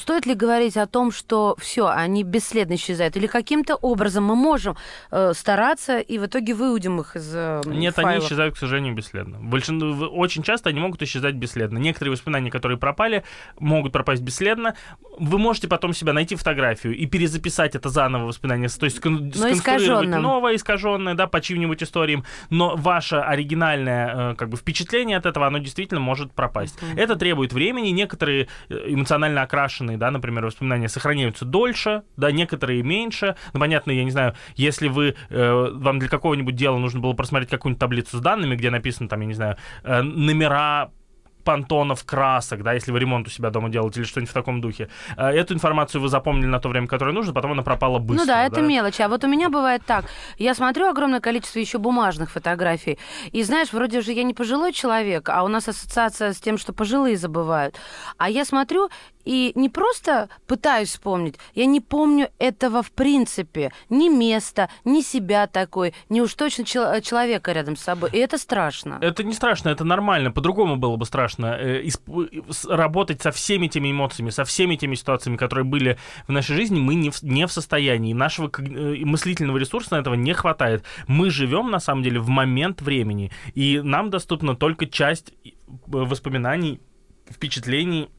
[0.00, 3.16] стоит ли говорить о том, что все, они бесследно исчезают?
[3.16, 4.76] Или каким-то образом мы можем
[5.10, 8.24] э, стараться и в итоге выудим их из э, Нет, они файлов?
[8.24, 9.38] исчезают, к сожалению, бесследно.
[9.40, 9.78] Большин...
[9.78, 11.78] в- Очень часто они могут исчезать бесследно.
[11.78, 13.24] Некоторые воспоминания, которые пропали,
[13.58, 14.74] могут пропасть бесследно.
[15.18, 19.58] Вы можете потом себя найти фотографию и перезаписать это заново воспоминание, то есть скон- сконструировать
[19.58, 20.22] искаженным.
[20.46, 25.46] Новое, искаженное, да, по чьим-нибудь историям, но ваше оригинальное э, как бы впечатление от этого,
[25.46, 26.78] оно действительно может пропасть.
[26.96, 27.88] Это требует времени.
[27.88, 33.34] Некоторые э, эмоционально окрашенные, да, например, воспоминания сохраняются дольше, да, некоторые меньше.
[33.52, 37.50] Ну, понятно, я не знаю, если вы, э, вам для какого-нибудь дела нужно было просмотреть
[37.50, 40.90] какую-нибудь таблицу с данными, где написано, там, я не знаю, э, номера
[41.46, 44.88] понтонов, красок, да, если вы ремонт у себя дома делаете или что-нибудь в таком духе.
[45.16, 48.24] Э, Эту информацию вы запомнили на то время, которое нужно, потом она пропала быстро.
[48.24, 49.00] Ну да, это мелочи.
[49.00, 50.04] А вот у меня бывает так.
[50.38, 52.98] Я смотрю огромное количество еще бумажных фотографий.
[53.32, 56.72] И знаешь, вроде же я не пожилой человек, а у нас ассоциация с тем, что
[56.72, 57.76] пожилые забывают.
[58.18, 58.90] А я смотрю,
[59.26, 65.46] и не просто пытаюсь вспомнить, я не помню этого в принципе, ни места, ни себя
[65.46, 68.10] такой, ни уж точно чел- человека рядом с собой.
[68.12, 68.98] И это страшно.
[69.02, 70.30] Это не страшно, это нормально.
[70.30, 71.56] По-другому было бы страшно.
[71.58, 76.32] Э, исп- с- работать со всеми теми эмоциями, со всеми теми ситуациями, которые были в
[76.32, 78.12] нашей жизни, мы не в, не в состоянии.
[78.14, 80.84] Нашего э, мыслительного ресурса на этого не хватает.
[81.08, 83.32] Мы живем, на самом деле, в момент времени.
[83.54, 85.50] И нам доступна только часть э,
[85.86, 86.80] воспоминаний,
[87.30, 88.15] впечатлений, э,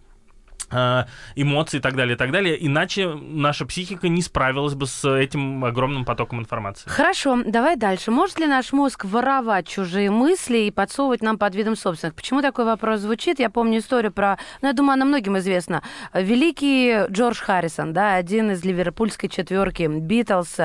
[0.70, 2.66] эмоций и так далее, и так далее.
[2.66, 6.90] Иначе наша психика не справилась бы с этим огромным потоком информации.
[6.90, 8.12] Хорошо, давай дальше.
[8.12, 12.16] Может ли наш мозг воровать чужие мысли и подсовывать нам под видом собственных?
[12.16, 13.40] Почему такой вопрос звучит?
[13.40, 15.84] Я помню историю про, ну, я думаю, она многим известна.
[16.14, 20.58] Великий Джордж Харрисон, да, один из ливерпульской четверки Битлз,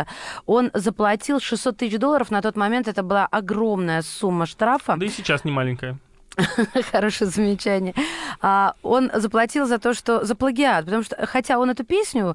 [0.46, 2.30] он заплатил 600 тысяч долларов.
[2.30, 4.96] На тот момент это была огромная сумма штрафа.
[4.96, 5.98] Да и сейчас не маленькая.
[6.92, 7.94] Хорошее замечание.
[8.40, 12.34] А, он заплатил за то, что за плагиат, потому что хотя он эту песню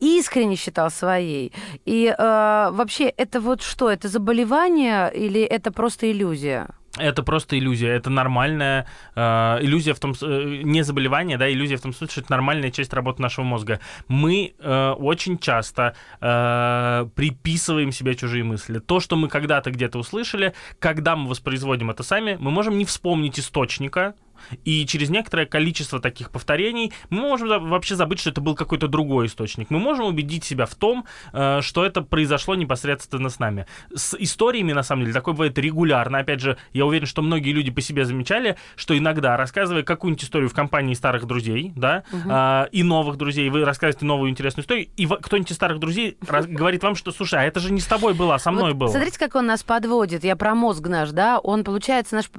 [0.00, 1.52] искренне считал своей.
[1.84, 3.90] И э, вообще это вот что?
[3.90, 6.68] Это заболевание или это просто иллюзия?
[6.98, 9.20] Это просто иллюзия, это нормальная э,
[9.60, 12.92] иллюзия в том, э, не заболевание, да, иллюзия в том смысле, что это нормальная часть
[12.92, 13.80] работы нашего мозга.
[14.08, 18.78] Мы э, очень часто э, приписываем себе чужие мысли.
[18.78, 23.38] То, что мы когда-то где-то услышали, когда мы воспроизводим это сами, мы можем не вспомнить
[23.38, 24.14] источника,
[24.64, 29.26] и через некоторое количество таких повторений мы можем вообще забыть, что это был какой-то другой
[29.26, 29.70] источник.
[29.70, 33.66] Мы можем убедить себя в том, э, что это произошло непосредственно с нами.
[33.94, 36.18] С историями, на самом деле, такое бывает регулярно.
[36.18, 40.48] Опять же, я уверен, что многие люди по себе замечали, что иногда, рассказывая какую-нибудь историю
[40.48, 45.06] в компании старых друзей, да, а, и новых друзей, вы рассказываете новую интересную историю, и
[45.06, 46.16] кто-нибудь из старых друзей
[46.48, 48.78] говорит вам, что, слушай, а это же не с тобой было, а со мной Вот
[48.78, 48.88] было.
[48.88, 50.24] Смотрите, как он нас подводит.
[50.24, 51.38] Я про мозг наш, да?
[51.38, 52.30] Он, получается, наш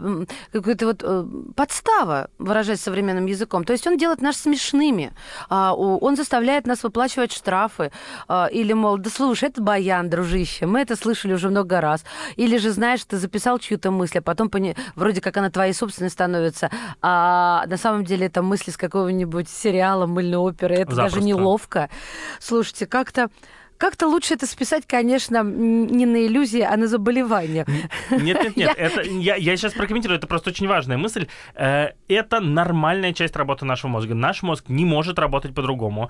[0.51, 1.25] какой-то вот э,
[1.87, 3.63] подстава, выражаясь современным языком.
[3.63, 5.13] То есть он делает нас смешными.
[5.49, 7.91] А, он заставляет нас выплачивать штрафы.
[8.27, 10.65] А, или, мол, да слушай, это баян, дружище.
[10.65, 12.03] Мы это слышали уже много раз.
[12.35, 16.09] Или же, знаешь, ты записал чью-то мысль, а потом пони- вроде как она твоей собственной
[16.09, 16.69] становится.
[17.01, 20.75] А на самом деле это мысли с какого-нибудь сериала, мыльной оперы.
[20.75, 21.21] Это даже Запросто.
[21.21, 21.89] неловко.
[22.39, 23.29] Слушайте, как-то
[23.77, 27.65] как-то лучше это списать, конечно, не на иллюзии, а на заболевание.
[28.11, 31.27] Нет, нет, нет, это я, я сейчас прокомментирую, это просто очень важная мысль.
[31.55, 34.13] Э, Это нормальная часть работы нашего мозга.
[34.13, 36.09] Наш мозг не может работать по-другому.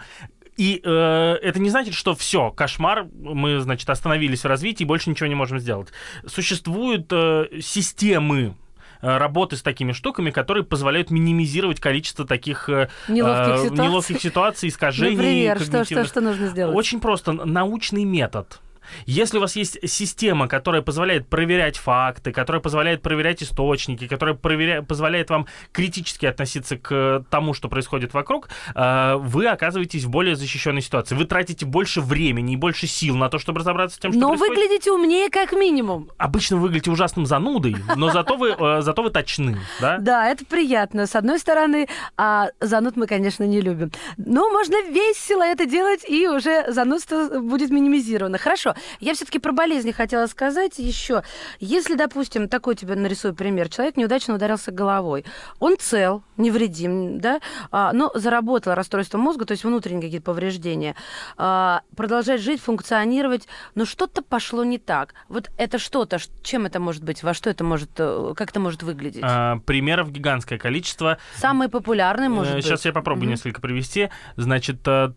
[0.58, 5.10] И э, это не значит, что все, кошмар, мы, значит, остановились в развитии и больше
[5.10, 5.90] ничего не можем сделать.
[6.26, 8.56] Существуют э, системы
[9.02, 13.86] работы с такими штуками, которые позволяют минимизировать количество таких э, Неловких э, ситуаций.
[13.86, 15.16] неловких ситуаций, искажений.
[15.16, 16.76] Например, что, что, что нужно сделать?
[16.76, 17.32] Очень просто.
[17.34, 18.60] Научный метод.
[19.06, 24.82] Если у вас есть система, которая позволяет проверять факты, которая позволяет проверять источники, которая проверя...
[24.82, 30.82] позволяет вам критически относиться к тому, что происходит вокруг, э, вы оказываетесь в более защищенной
[30.82, 31.16] ситуации.
[31.16, 34.30] Вы тратите больше времени и больше сил на то, чтобы разобраться с тем, что Но
[34.30, 34.56] происходит.
[34.58, 36.10] выглядите умнее как минимум.
[36.18, 39.98] Обычно вы выглядите ужасным занудой, но зато вы, э, зато вы точны, да?
[40.08, 43.92] Да, это приятно, с одной стороны, а зануд мы, конечно, не любим.
[44.18, 48.38] Но можно весело это делать, и уже занудство будет минимизировано.
[48.38, 51.24] Хорошо, я все-таки про болезни хотела сказать еще.
[51.60, 55.26] Если, допустим, такой тебе нарисую пример, человек неудачно ударился головой,
[55.60, 57.40] он цел, невредим, да,
[57.72, 60.96] а, но заработал расстройство мозга, то есть внутренние какие-то повреждения,
[61.38, 65.14] а, продолжает жить, функционировать, но что-то пошло не так.
[65.30, 68.84] Вот это что-то, чем это может быть, во что это может, э, как это может
[68.84, 69.22] выглядеть?
[69.24, 71.18] А, Примеров гигантское количество.
[71.36, 72.66] Самый популярный, может быть.
[72.66, 73.32] Сейчас я попробую Мгм.
[73.32, 74.10] несколько привести.
[74.36, 75.12] Значит, э,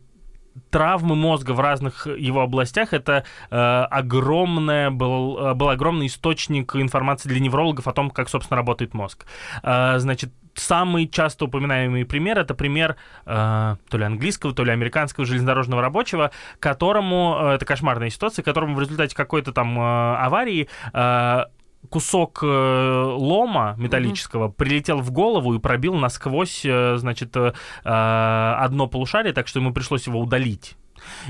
[0.70, 7.28] травмы мозга в разных его областях это э, огромное был, э, был огромный источник информации
[7.28, 9.26] для неврологов о том, как, собственно, работает мозг.
[9.62, 15.26] Э, значит, самый часто упоминаемый пример это пример э, то ли английского, то ли американского
[15.26, 21.44] железнодорожного рабочего, которому э, это кошмарная ситуация, которому в результате какой-то там э, аварии э,
[21.88, 27.52] кусок э, лома металлического прилетел в голову и пробил насквозь, э, значит, э,
[27.84, 30.76] одно полушарие, так что ему пришлось его удалить.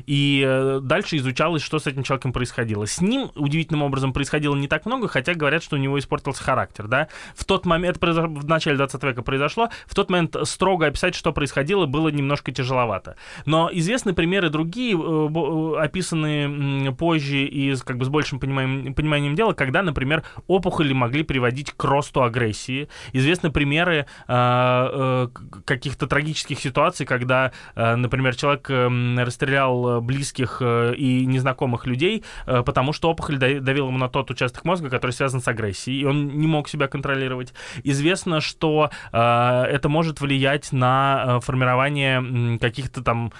[0.07, 2.87] И э, дальше изучалось, что с этим человеком происходило.
[2.87, 6.89] С ним удивительным образом происходило не так много, хотя говорят, что у него испортился характер,
[6.89, 7.09] да.
[7.35, 11.33] В тот момент, это в начале 20 века произошло, в тот момент строго описать, что
[11.33, 13.17] происходило, было немножко тяжеловато.
[13.47, 19.35] Но известны примеры другие, э, э, описанные позже и как бы с большим пониманием, пониманием
[19.35, 22.89] дела, когда, например, опухоли могли приводить к росту агрессии.
[23.13, 25.29] Известны примеры э, э,
[25.65, 31.87] каких-то трагических ситуаций, когда, э, например, человек э, расстрелял потерял э, близких э, и незнакомых
[31.87, 35.49] людей, э, потому что опухоль да- давила ему на тот участок мозга, который связан с
[35.49, 37.53] агрессией, и он не мог себя контролировать.
[37.85, 43.33] Известно, что это может влиять на формирование каких-то там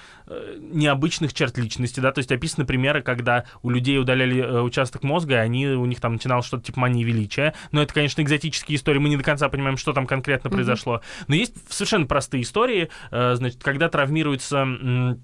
[0.59, 5.37] необычных черт личности, да, то есть описаны примеры, когда у людей удаляли участок мозга, и
[5.37, 9.09] они, у них там начиналось что-то типа мании величия, но это, конечно, экзотические истории, мы
[9.09, 13.89] не до конца понимаем, что там конкретно произошло, но есть совершенно простые истории, значит, когда
[13.89, 15.17] травмируется...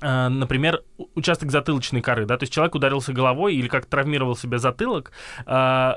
[0.00, 0.82] э, Например,
[1.14, 5.12] участок затылочной коры, да, то есть человек ударился головой или как травмировал себе затылок,
[5.46, 5.92] э,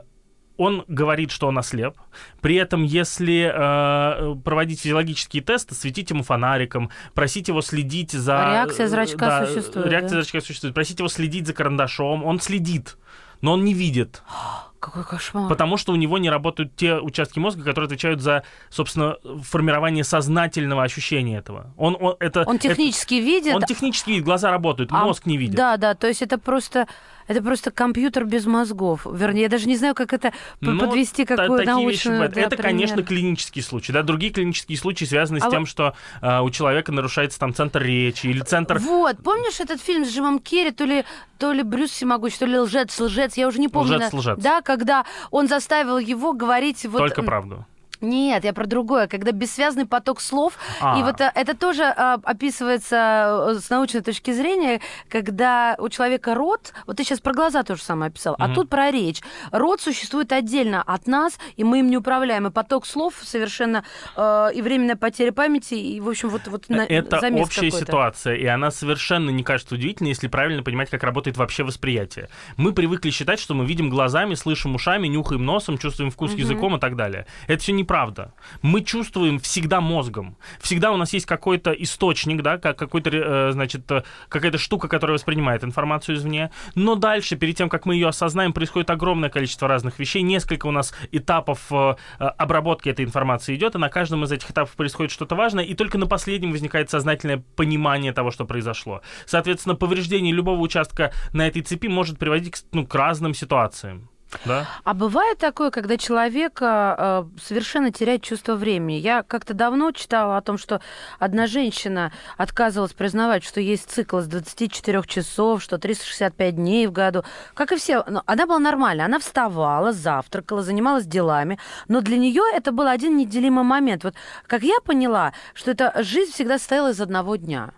[0.59, 1.95] он говорит, что он ослеп.
[2.41, 8.33] При этом, если э, проводить физиологические тесты, светить ему фонариком, просить его следить за...
[8.33, 10.21] Реакция зрачка да, существует, Реакция да?
[10.21, 10.75] зрачка существует.
[10.75, 12.25] Просить его следить за карандашом.
[12.25, 12.97] Он следит,
[13.39, 14.21] но он не видит.
[14.79, 15.49] Какой кошмар.
[15.49, 20.83] Потому что у него не работают те участки мозга, которые отвечают за, собственно, формирование сознательного
[20.83, 21.73] ощущения этого.
[21.77, 25.37] Он, он, это, Он это- технически видит, он технически видит, глаза работают, А, мозг не
[25.37, 25.55] видит.
[25.55, 26.87] Да, да, то есть это просто,
[27.29, 29.05] это просто компьютер без мозгов.
[29.09, 32.15] Вернее, я даже не знаю, как это п- Ну, подвести та- какую такие вещи научную
[32.17, 32.33] бывают.
[32.33, 33.07] да, Это, конечно, пример.
[33.07, 33.93] клинический случай.
[33.93, 34.01] Да?
[34.03, 38.27] Другие клинические случаи связаны с А тем, что э, у человека нарушается там центр речи
[38.27, 38.79] или центр...
[38.79, 41.05] Вот, помнишь этот фильм с Джимом Керри, то ли,
[41.37, 43.97] то ли Брюс Всемогущий, то ли Лжец, Лжец, я уже не помню.
[43.97, 44.39] Лжец, Лжец.
[44.39, 46.97] Да, когда он заставил его говорить вот...
[46.97, 47.65] Только правду.
[48.01, 50.99] Нет, я про другое, когда бессвязный поток слов, А.
[50.99, 56.33] и вот э, это тоже а, описывается э, с научной точки зрения, когда у человека
[56.35, 58.55] рот, вот ты сейчас про глаза тоже самое описал, а Мгм.
[58.55, 59.21] тут про речь.
[59.51, 63.83] Рот существует отдельно от нас, и мы им не управляем, и поток слов совершенно
[64.15, 68.45] э, и временная потеря памяти, и, в общем, вот, вот на- Это общая ситуация, и
[68.45, 72.29] она совершенно не кажется удивительной, если правильно понимать, как работает вообще восприятие.
[72.57, 76.39] Мы привыкли считать, что мы видим глазами, слышим ушами, нюхаем носом, чувствуем вкус Мгм.
[76.39, 77.25] языком и так далее.
[77.47, 78.33] Это все неправда.
[78.61, 80.37] Мы чувствуем всегда мозгом.
[80.61, 85.15] Всегда у нас есть какой-то источник, да, как какой-то, э, значит, э, какая-то штука, которая
[85.15, 86.51] воспринимает информацию извне.
[86.75, 90.21] Но дальше, перед тем, как мы ее осознаем, происходит огромное количество разных вещей.
[90.21, 94.75] Несколько у нас этапов э, обработки этой информации идет, и на каждом из этих этапов
[94.75, 99.01] происходит что-то важное, и только на последнем возникает сознательное понимание того, что произошло.
[99.25, 104.09] Соответственно, повреждение любого участка на этой цепи может приводить ну, к разным ситуациям.
[104.45, 104.67] Да?
[104.83, 108.97] А бывает такое, когда человек э, э, совершенно теряет чувство времени.
[108.97, 110.81] Я как-то давно читала о том, что
[111.17, 117.23] одна женщина отказывалась признавать, что есть цикл с 24 часов, что 365 дней в году.
[117.53, 118.03] Как и все.
[118.07, 119.05] Но она была нормальна.
[119.05, 121.59] Она вставала, завтракала, занималась делами.
[121.87, 124.03] Но для нее это был один неделимый момент.
[124.03, 124.15] Вот
[124.47, 127.71] как я поняла, что эта жизнь всегда состояла из одного дня.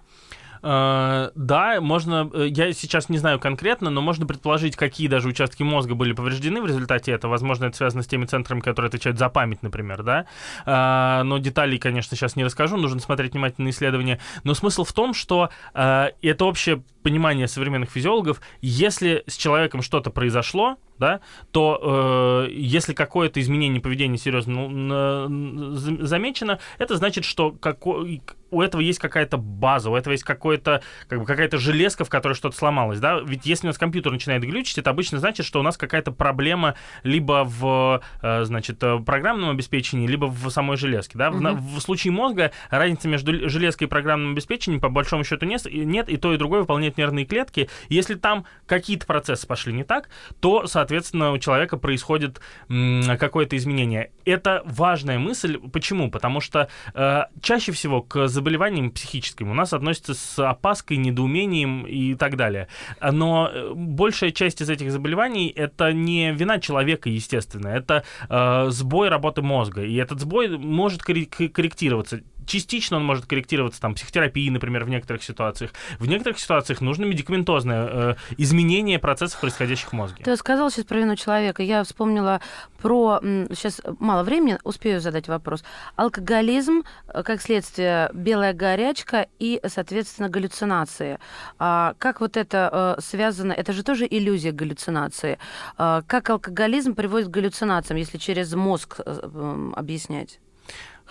[0.63, 5.63] Э, Да, можно, э, я сейчас не знаю конкретно, но можно предположить, какие даже участки
[5.63, 7.31] мозга были повреждены в результате этого.
[7.31, 10.25] Возможно, это связано с теми центрами, которые отвечают за память, например, да.
[10.65, 14.19] Э, Но деталей, конечно, сейчас не расскажу, нужно смотреть внимательные исследования.
[14.43, 20.77] Но смысл в том, что это общее понимание современных физиологов, если с человеком что-то произошло,
[21.01, 21.19] да,
[21.51, 28.05] то э, если какое-то изменение поведения серьезно ну, замечено, это значит, что како-
[28.51, 32.33] у этого есть какая-то база, у этого есть какое-то, как бы, какая-то железка, в которой
[32.33, 35.63] что-то сломалось, да, ведь если у нас компьютер начинает глючить, это обычно значит, что у
[35.63, 41.31] нас какая-то проблема либо в, э, значит, э, программном обеспечении, либо в самой железке, да,
[41.31, 45.65] в, на- в случае мозга разницы между железкой и программным обеспечением по большому счету нет,
[45.71, 50.09] нет, и то, и другое выполняет нервные клетки, если там какие-то процессы пошли не так,
[50.41, 50.90] то, соответственно,
[51.31, 54.11] у человека происходит какое-то изменение.
[54.25, 55.57] Это важная мысль.
[55.57, 56.09] Почему?
[56.11, 62.15] Потому что э, чаще всего к заболеваниям психическим у нас относятся с опаской, недоумением и
[62.15, 62.67] так далее.
[63.01, 69.09] Но э, большая часть из этих заболеваний это не вина человека, естественно, это э, сбой
[69.09, 69.83] работы мозга.
[69.83, 72.21] И этот сбой может корректироваться.
[72.45, 75.71] Частично он может корректироваться там психотерапией, например, в некоторых ситуациях.
[75.99, 80.23] В некоторых ситуациях нужно медикаментозное э, изменение процессов, происходящих в мозге.
[80.23, 81.63] Ты сказал сейчас про вину человека.
[81.63, 82.41] Я вспомнила
[82.81, 83.19] про...
[83.21, 85.63] Сейчас мало времени, успею задать вопрос.
[85.95, 91.19] Алкоголизм, э, как следствие, белая горячка и, соответственно, галлюцинации.
[91.59, 93.53] А как вот это э, связано?
[93.53, 95.37] Это же тоже иллюзия галлюцинации.
[95.77, 100.39] А как алкоголизм приводит к галлюцинациям, если через мозг э, объяснять?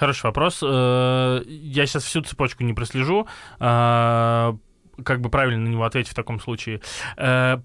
[0.01, 0.61] Хороший вопрос.
[0.63, 3.27] Э, Я сейчас всю цепочку не прослежу.
[3.59, 4.53] э,
[5.05, 6.81] Как бы правильно на него ответить в таком случае.
[7.19, 7.59] Э,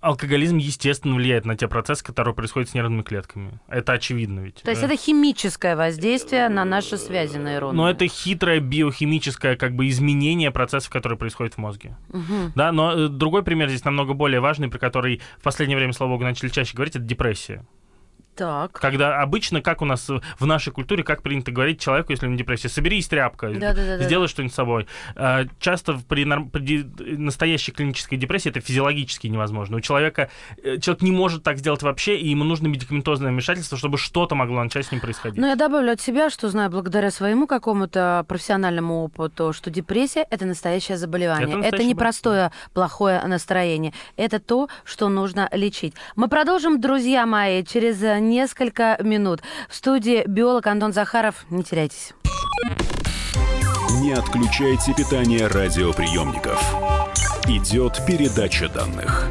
[0.00, 3.60] Алкоголизм, естественно, влияет на те процессы, которые происходят с нервными клетками.
[3.68, 4.56] Это очевидно ведь.
[4.62, 7.76] То есть это химическое воздействие на наши связи нейронные.
[7.76, 11.96] Но это хитрое биохимическое как бы изменение процессов, которые происходят в мозге.
[12.08, 12.52] Мгм.
[12.56, 16.24] Да, но другой пример здесь намного более важный, про который в последнее время, слава богу,
[16.24, 17.64] начали чаще говорить, это депрессия.
[18.34, 18.72] Так.
[18.72, 22.68] Когда обычно, как у нас в нашей культуре, как принято говорить человеку, если он депрессия,
[22.68, 24.04] соберись, тряпка, Да-да-да-да.
[24.04, 24.86] сделай что-нибудь с собой.
[25.16, 26.84] Э, Часто при, при
[27.16, 29.76] настоящей клинической депрессии это физиологически невозможно.
[29.76, 30.30] У человека,
[30.62, 34.62] э, человек не может так сделать вообще, и ему нужно медикаментозное вмешательство, чтобы что-то могло
[34.62, 35.38] начать с ним происходить.
[35.38, 40.46] Ну, я добавлю от себя, что знаю благодаря своему какому-то профессиональному опыту, что депрессия это
[40.46, 41.58] настоящее заболевание.
[41.60, 43.92] Это Это, не простое плохое настроение.
[44.16, 45.94] Это то, что нужно лечить.
[46.16, 49.42] Мы продолжим, друзья мои, через э, несколько минут.
[49.68, 51.44] В студии биолог Антон Захаров.
[51.50, 52.12] Не теряйтесь.
[54.00, 56.60] Не отключайте питание радиоприемников.
[57.46, 59.30] Идет передача данных.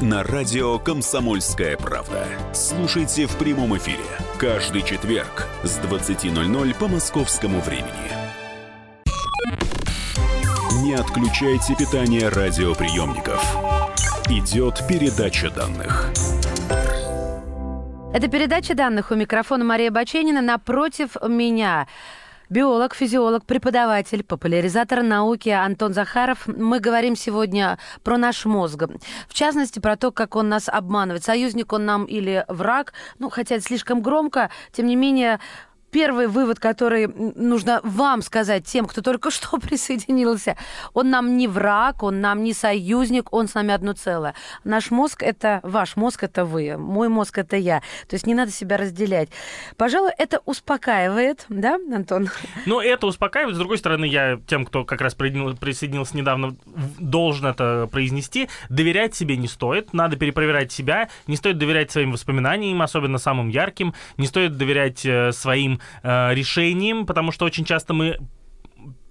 [0.00, 2.24] на радио «Комсомольская правда».
[2.52, 4.04] Слушайте в прямом эфире
[4.38, 7.88] каждый четверг с 20.00 по московскому времени.
[10.82, 13.42] Не отключайте питание радиоприемников.
[14.28, 16.12] Идет передача данных.
[18.14, 20.40] Это передача данных у микрофона Мария Баченина.
[20.40, 21.88] Напротив меня
[22.50, 26.46] биолог, физиолог, преподаватель, популяризатор науки Антон Захаров.
[26.46, 28.84] Мы говорим сегодня про наш мозг.
[29.28, 31.24] В частности, про то, как он нас обманывает.
[31.24, 32.92] Союзник он нам или враг.
[33.18, 34.50] Ну, хотя это слишком громко.
[34.72, 35.40] Тем не менее,
[35.90, 40.56] Первый вывод, который нужно вам сказать, тем, кто только что присоединился,
[40.92, 44.34] он нам не враг, он нам не союзник, он с нами одно целое.
[44.64, 47.80] Наш мозг– это ваш мозг, это вы, мой мозг– это я.
[48.08, 49.30] То есть не надо себя разделять.
[49.76, 52.28] Пожалуй, это успокаивает, да, Антон?
[52.66, 53.56] Ну, это успокаивает.
[53.56, 56.54] С другой стороны, я тем, кто как раз присоединил- присоединился недавно,
[56.98, 58.48] должен это произнести.
[58.68, 59.92] Доверять себе не стоит.
[59.92, 61.08] Надо перепроверять себя.
[61.26, 63.94] Не стоит доверять своим воспоминаниям, особенно самым ярким.
[64.16, 68.18] Не стоит доверять э, своим э, решениям, потому что очень часто мы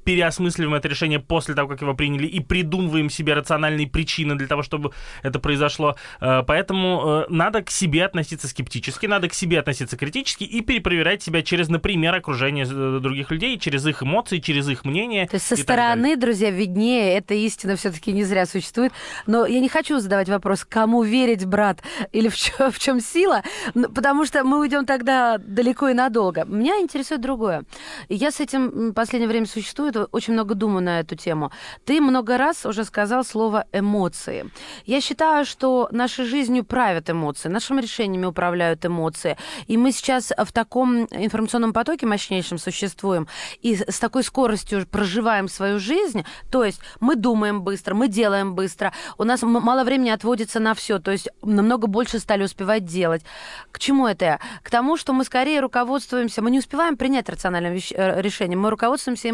[0.08, 4.64] переосмысливаем это решение после того, как его приняли, и придумываем себе рациональные причины для того,
[4.64, 4.92] чтобы
[5.22, 5.98] это произошло.
[6.22, 11.22] Э, Поэтому э, надо к себе относиться скептически, надо к себе относиться критически и перепроверять
[11.22, 15.28] себя через, например, окружение э, других людей, через их эмоции, через их мнение.
[15.28, 18.94] То есть со стороны, друзья, виднее, эта истина все-таки не зря существует.
[19.26, 21.84] Но я не хочу задавать вопрос, кому верить, брат,
[22.14, 23.44] или в чем, в чем сила,
[23.74, 26.46] ну, потому что мы уйдем тогда далеко и надолго.
[26.46, 27.66] Меня интересует другое.
[28.08, 31.52] Я с этим м, последнее время существую, очень много думаю на эту тему.
[31.86, 34.50] Ты много раз уже сказал слово эмоции.
[34.86, 39.38] Я считаю, что нашей жизнью правят эмоции, нашими решениями управляют эмоции.
[39.68, 43.28] И мы сейчас в таком информационном потоке мощнейшем существуем
[43.62, 46.26] и с такой скоростью проживаем свою жизнь.
[46.52, 51.00] То есть мы думаем быстро, мы делаем быстро, у нас мало времени отводится на все,
[51.00, 53.24] то есть намного больше стали успевать делать.
[53.72, 54.40] К чему это?
[54.64, 59.30] К тому, что мы скорее руководствуемся, мы не успеваем принять рациональное э, решение, мы руководствуемся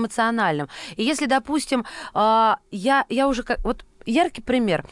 [0.53, 0.69] эмоциональным.
[0.95, 3.59] И если, допустим, а, я, я уже как...
[3.63, 4.83] Вот яркий пример.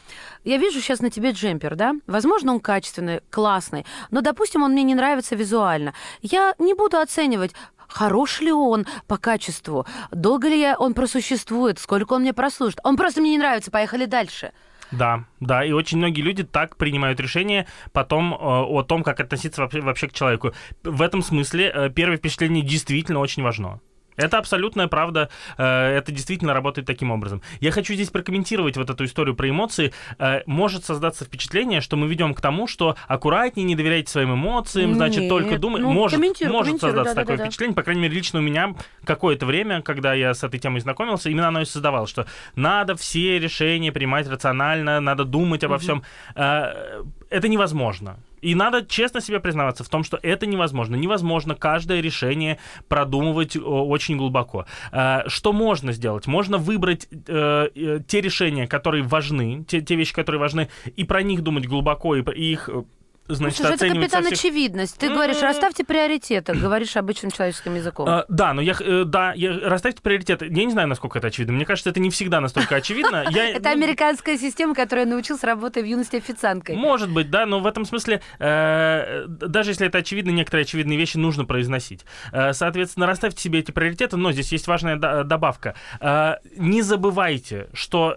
[0.44, 1.94] Я вижу сейчас на тебе джемпер, да?
[2.06, 5.92] Возможно, он качественный, классный, но, допустим, он мне не нравится визуально.
[6.22, 7.52] Я не буду оценивать,
[7.88, 12.80] хорош ли он по качеству, долго ли он просуществует, сколько он мне прослужит.
[12.84, 14.52] Он просто мне не нравится, поехали дальше.
[14.92, 19.62] Да, да, и очень многие люди так принимают решение потом э, о том, как относиться
[19.62, 20.52] вообще, вообще к человеку.
[20.82, 23.80] В этом смысле э, первое впечатление действительно очень важно.
[24.16, 27.42] Это абсолютная правда, э, это действительно работает таким образом.
[27.60, 29.92] Я хочу здесь прокомментировать вот эту историю про эмоции.
[30.18, 34.94] Э, Может создаться впечатление, что мы ведем к тому, что аккуратнее не доверяйте своим эмоциям,
[34.94, 35.80] значит, Нет, только думай.
[35.80, 37.50] ну, может комментируй, может комментируй, создаться такое да-да-да-да.
[37.50, 41.30] впечатление, по крайней мере, лично у меня какое-то время, когда я с этой темой знакомился,
[41.30, 46.02] именно оно и создавалось, что надо все решения принимать рационально, надо думать обо всем.
[46.34, 48.18] Э, Это невозможно.
[48.42, 50.96] И надо честно себе признаваться в том, что это невозможно.
[50.96, 54.66] Невозможно каждое решение продумывать о, очень глубоко.
[54.90, 56.26] Э, Что можно сделать?
[56.26, 61.22] Можно выбрать э, э, те решения, которые важны, те, те вещи, которые важны, и про
[61.22, 62.82] них думать глубоко, и, их э,
[63.28, 64.98] значит, Слушай, это капитан всех очевидность.
[64.98, 68.08] Ты говоришь, расставьте приоритеты, говоришь обычным человеческим языком.
[68.08, 70.46] А, да, но я, э, да, я, расставьте приоритеты.
[70.46, 71.54] Я не знаю, насколько это очевидно.
[71.54, 73.24] Мне кажется, это не всегда настолько очевидно.
[73.30, 76.76] Я, Это ну, американская система, которую я научился работая в юности официанткой.
[76.76, 81.16] Может быть, да, но в этом смысле, э, даже если это очевидно, некоторые очевидные вещи
[81.16, 82.04] нужно произносить.
[82.32, 85.74] Э, соответственно, расставьте себе эти приоритеты, но здесь есть важная до- добавка.
[86.00, 88.16] Э, не забывайте, что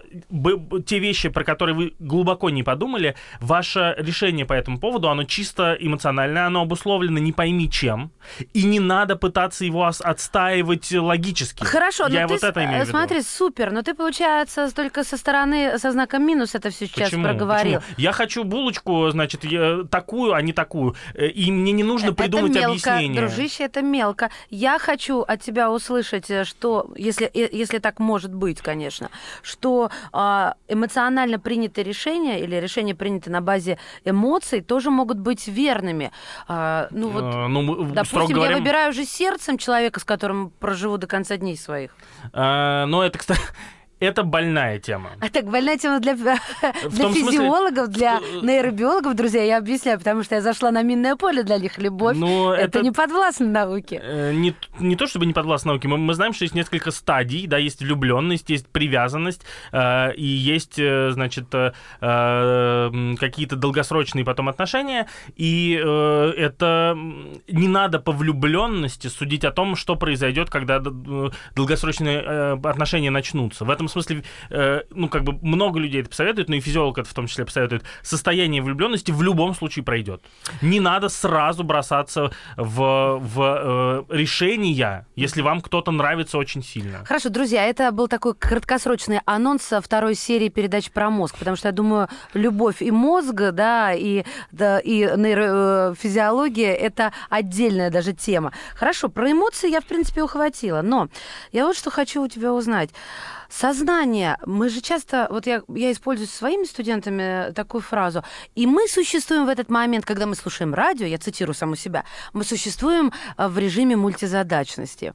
[0.86, 5.24] те вещи, про которые вы глубоко не подумали, ваше решение по этому поводу, поводу, оно
[5.24, 8.10] чисто эмоциональное, оно обусловлено не пойми чем,
[8.54, 11.64] и не надо пытаться его отстаивать логически.
[11.64, 12.90] Хорошо, Я но вот ты, это имею в виду.
[12.90, 17.24] смотри, супер, но ты, получается, только со стороны, со знаком минус это все сейчас Почему?
[17.24, 17.80] проговорил.
[17.80, 17.94] Почему?
[17.98, 20.94] Я хочу булочку, значит, я- такую, а не такую.
[21.14, 23.20] Э, И мне не нужно придумывать это мелко, объяснение.
[23.22, 24.30] дружище, это мелко.
[24.50, 29.10] Я хочу от тебя услышать, э, что, если, э, если так может быть, конечно,
[29.42, 36.10] что а, эмоционально принятые решения или решения, принятые на базе эмоций, тоже могут быть верными.
[36.48, 40.50] А, ну вот, Э, ну, мы, допустим, говоря, я выбираю же сердцем человека, с которым
[40.60, 41.90] проживу до конца дней своих.
[42.32, 43.40] э, но это, кстати,
[43.98, 45.10] это больная тема.
[45.20, 46.36] А так, больная тема для, для
[46.80, 51.16] том смысле, физиологов, для что- нейробиологов, друзья, я объясняю, потому что я зашла на минное
[51.16, 51.78] поле для них.
[51.78, 54.00] Любовь Ну, это, это- не подвластно науке.
[54.02, 57.46] Э, Не, не то чтобы не подвластно науке, мы, мы знаем, что есть несколько стадий,
[57.46, 59.42] да, есть влюбленность, есть привязанность,
[59.72, 66.94] э, и есть, э, значит, э, э, какие-то долгосрочные потом отношения, и э, это
[67.48, 70.80] не надо по влюбленности судить о том, что произойдет, когда
[71.54, 73.64] долгосрочные э, отношения начнутся.
[73.64, 77.08] В этом смысле, э, ну, как бы много людей это посоветуют, но и физиолог это
[77.08, 80.22] в том числе посоветует, состояние влюбленности в любом случае пройдет.
[80.62, 87.04] Не надо сразу бросаться в, в э, решения, если вам кто-то нравится очень сильно.
[87.04, 91.72] Хорошо, друзья, это был такой краткосрочный анонс второй серии передач про мозг, потому что я
[91.72, 98.52] думаю, любовь и мозг, да, и, да, и нейрофизиология— это отдельная даже тема.
[98.74, 101.08] Хорошо, про эмоции я, в принципе, ухватила, но
[101.52, 102.90] я вот что хочу у тебя узнать.
[103.48, 108.24] Сознание, мы же часто, вот я, я использую со своими студентами такую фразу,
[108.54, 112.44] и мы существуем в этот момент, когда мы слушаем радио, я цитирую саму себя, мы
[112.44, 115.14] существуем э, в режиме мультизадачности.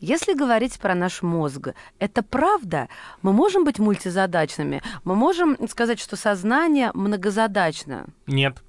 [0.00, 2.88] Если говорить про наш мозг, это правда?
[3.22, 4.82] Мы можем быть мультизадачными?
[5.04, 8.06] Мы можем сказать, что сознание многозадачно?
[8.26, 8.62] Нет.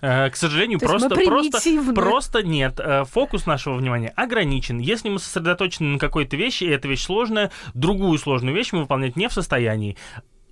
[0.00, 1.60] Э, К сожалению, То просто, просто,
[1.94, 2.78] просто нет.
[2.78, 4.78] Э, Фокус нашего внимания ограничен.
[4.78, 9.16] Если мы сосредоточены на какой-то вещи, и эта вещь сложная, другую сложную вещь мы выполнять
[9.16, 9.96] не в состоянии.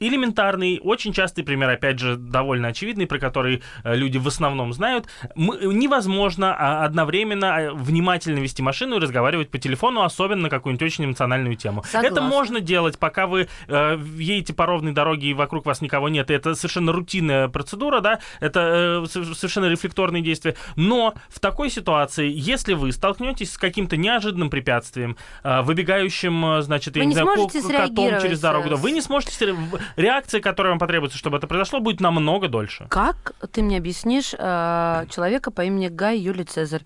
[0.00, 5.06] Элементарный, очень частый пример, опять же, довольно очевидный, про который э, люди в основном знают.
[5.34, 10.82] Мы- невозможно а, одновременно а, внимательно вести машину и разговаривать по телефону, особенно на какую-нибудь
[10.86, 11.84] очень эмоциональную тему.
[11.84, 12.06] Согласна.
[12.14, 16.30] Это можно делать, пока вы э, едете по ровной дороге и вокруг вас никого нет.
[16.30, 20.56] И это совершенно рутинная процедура, да, это э, со- совершенно рефлекторные действия.
[20.76, 26.96] Но в такой ситуации, если вы столкнетесь с каким-то неожиданным препятствием, э, выбегающим, э, значит,
[26.96, 27.48] я Вы не не знаю,
[27.88, 29.54] котом через дорогу, да, э, вы не сможете
[29.96, 32.86] реакция, которая вам потребуется, чтобы это произошло, будет намного дольше.
[32.88, 36.82] Как ты мне объяснишь э, человека по имени Гай Юлий Цезарь?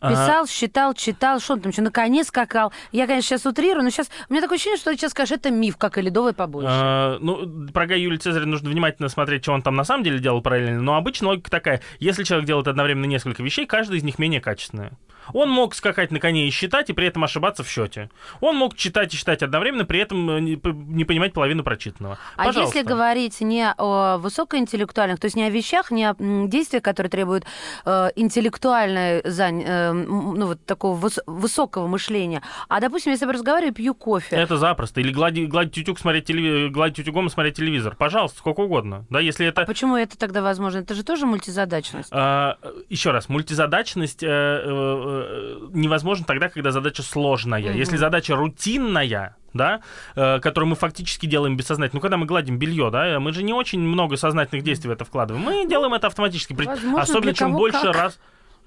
[0.00, 0.14] Ага.
[0.14, 2.72] Писал, считал, читал, что он там еще на коне скакал.
[2.92, 5.50] Я, конечно, сейчас утрирую, но сейчас у меня такое ощущение, что ты сейчас скажешь, это
[5.50, 6.70] миф, как и ледовое побоище.
[6.70, 10.18] Э, ну, про Гая Юлия Цезаря нужно внимательно смотреть, что он там на самом деле
[10.18, 10.82] делал параллельно.
[10.82, 11.80] Но обычно логика такая.
[12.00, 14.92] Если человек делает одновременно несколько вещей, каждая из них менее качественная.
[15.32, 18.10] Он мог скакать на коне и считать, и при этом ошибаться в счете.
[18.40, 22.18] Он мог читать и считать одновременно, при этом э, не понимать половину прочитанного.
[22.36, 22.78] А Пожалуйста.
[22.78, 27.44] если говорить не о высокоинтеллектуальных, то есть не о вещах, не о действиях, которые требуют
[27.84, 33.94] э, интеллектуальной, э, ну вот такого выс- высокого мышления, а, допустим, если я разговариваю, пью
[33.94, 35.00] кофе, Это запросто.
[35.00, 36.68] Или гладить, гладить утюг, смотреть телеви...
[36.68, 37.96] гладить утюгом и смотреть телевизор.
[37.96, 39.06] Пожалуйста, сколько угодно.
[39.10, 39.64] Да, если это...
[39.64, 40.78] почему это тогда возможно?
[40.78, 42.10] Это же тоже мультизадачность.
[42.12, 47.60] А, еще раз, мультизадачность э, э, э, невозможна тогда, когда задача сложная.
[47.60, 47.76] Мгм.
[47.76, 49.80] Если задача рутинная, да,
[50.14, 51.98] э, которую мы фактически делаем бессознательно.
[51.98, 55.04] Ну, когда мы гладим белье, да, мы же не очень много сознательных действий в это
[55.04, 55.44] вкладываем.
[55.44, 56.52] Мы делаем это автоматически.
[56.52, 57.96] Возможно, Особенно чем больше как.
[57.96, 58.18] раз.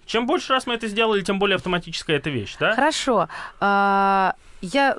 [0.05, 2.75] Чем больше раз мы это сделали, тем более автоматическая эта вещь, да?
[2.75, 3.29] Хорошо.
[3.59, 4.95] А, Я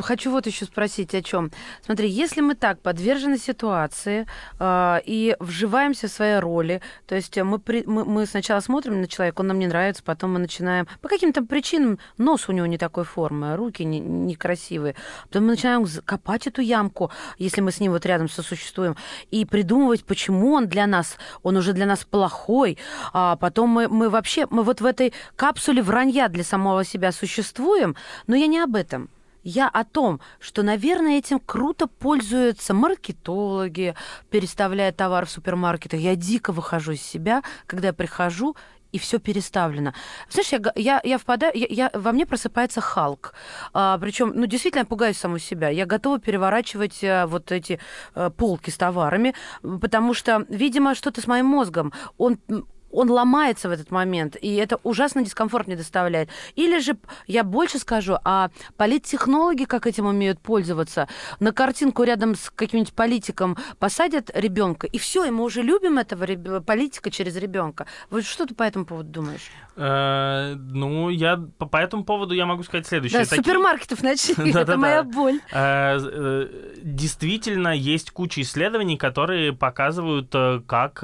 [0.00, 1.50] хочу вот еще спросить о чем.
[1.82, 4.26] Смотри, если мы так подвержены ситуации
[4.58, 9.06] а, и вживаемся в свои роли, то есть мы, при- мы, мы сначала смотрим на
[9.06, 12.76] человека, он нам не нравится, потом мы начинаем по каким-то причинам нос у него не
[12.76, 14.96] такой формы, руки не- некрасивые,
[15.28, 18.96] потом мы начинаем копать эту ямку, если мы с ним вот рядом сосуществуем,
[19.30, 22.76] и придумывать, почему он для нас, он уже для нас плохой,
[23.14, 27.96] а потом мы, мы вообще, мы вот в этой капсуле вранья для самого себя существуем,
[28.26, 29.08] но я не об этом.
[29.42, 33.94] Я о том, что, наверное, этим круто пользуются маркетологи,
[34.30, 36.00] переставляя товар в супермаркетах.
[36.00, 38.56] Я дико выхожу из себя, когда я прихожу,
[38.94, 39.92] и все переставлено.
[40.30, 43.34] Знаешь, я, я, я впадаю, я, я- во мне просыпается Халк.
[43.72, 45.68] причем, ну, действительно, я пугаюсь саму себя.
[45.68, 47.80] Я готова переворачивать э, вот эти
[48.14, 51.92] э, полки с товарами, потому что, видимо, что-то с моим мозгом.
[52.18, 52.38] Он
[52.94, 56.28] он ломается в этот момент, и это ужасно дискомфорт мне доставляет.
[56.54, 61.08] Или же, я больше скажу, а политтехнологи как этим умеют пользоваться?
[61.40, 66.60] На картинку рядом с каким-нибудь политиком посадят ребенка, и все, и мы уже любим этого
[66.60, 67.86] политика через ребенка.
[68.10, 69.50] Вот что ты по этому поводу думаешь?
[69.76, 73.18] Э, ну, я по, по этому поводу я могу сказать следующее.
[73.20, 75.40] Да, с Такие- супермаркетов начали, это моя боль.
[75.52, 76.48] Э, э,
[76.82, 80.32] Действительно, есть куча исследований, которые показывают,
[80.66, 81.02] как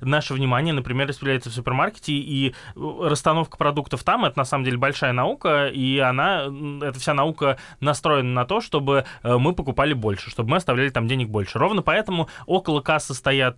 [0.00, 5.12] наше внимание, например, распределяется в супермаркете, и расстановка продуктов там, это на самом деле большая
[5.12, 6.44] наука, и она,
[6.82, 11.28] эта вся наука настроена на то, чтобы мы покупали больше, чтобы мы оставляли там денег
[11.28, 11.58] больше.
[11.58, 13.56] Ровно поэтому около кассы стоят,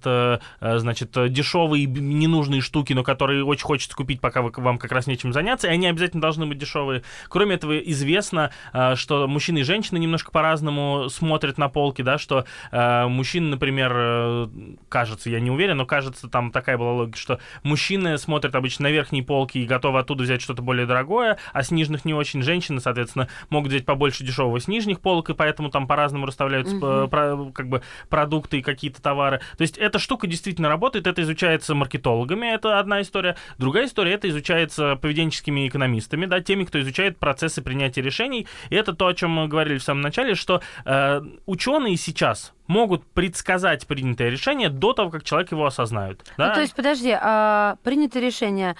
[0.60, 5.32] значит, дешевые, ненужные штуки, но которые очень хочется купить, пока вы- вам как раз нечем
[5.32, 7.02] заняться, и они обязательно должны быть дешевые.
[7.28, 12.44] Кроме этого, известно, э, что мужчины и женщины немножко по-разному смотрят на полки, да, что
[12.70, 14.48] э, мужчины, например, э,
[14.88, 18.90] кажется, я не уверен, но кажется, там такая была логика, что мужчины смотрят обычно на
[18.90, 22.42] верхние полки и готовы оттуда взять что-то более дорогое, а с нижних не очень.
[22.42, 27.08] Женщины, соответственно, могут взять побольше дешевого с нижних полок, и поэтому там по-разному расставляются э,
[27.08, 29.40] про- как бы продукты и какие-то товары.
[29.56, 33.36] То есть эта штука действительно работает, это изучается маркетологами, это одна история.
[33.58, 38.46] Другая история, это изучается поведенческими экономистами, да, теми, кто изучает процессы принятия решений.
[38.70, 43.04] И это то, о чем мы говорили в самом начале, что э, ученые сейчас могут
[43.06, 46.24] предсказать принятое решение до того, как человек его осознает.
[46.38, 46.48] Да?
[46.48, 48.76] Ну, то есть, подожди, а принято решение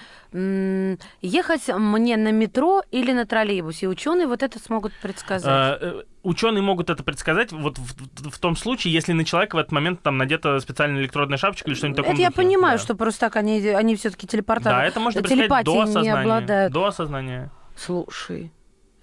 [1.21, 5.81] ехать мне на метро или на троллейбусе, ученые вот это смогут предсказать.
[5.81, 9.59] Э, э, Ученые могут это предсказать вот в, в- том случае, если на человека в
[9.59, 12.13] этот момент там надета специальная электродная шапочка или что-нибудь такое.
[12.13, 14.75] это я понимаю, что просто так они, они все-таки телепортаторы.
[14.75, 16.69] Да, это можно предсказать телепатией до осознания.
[16.69, 17.51] До осознания.
[17.77, 18.51] Слушай,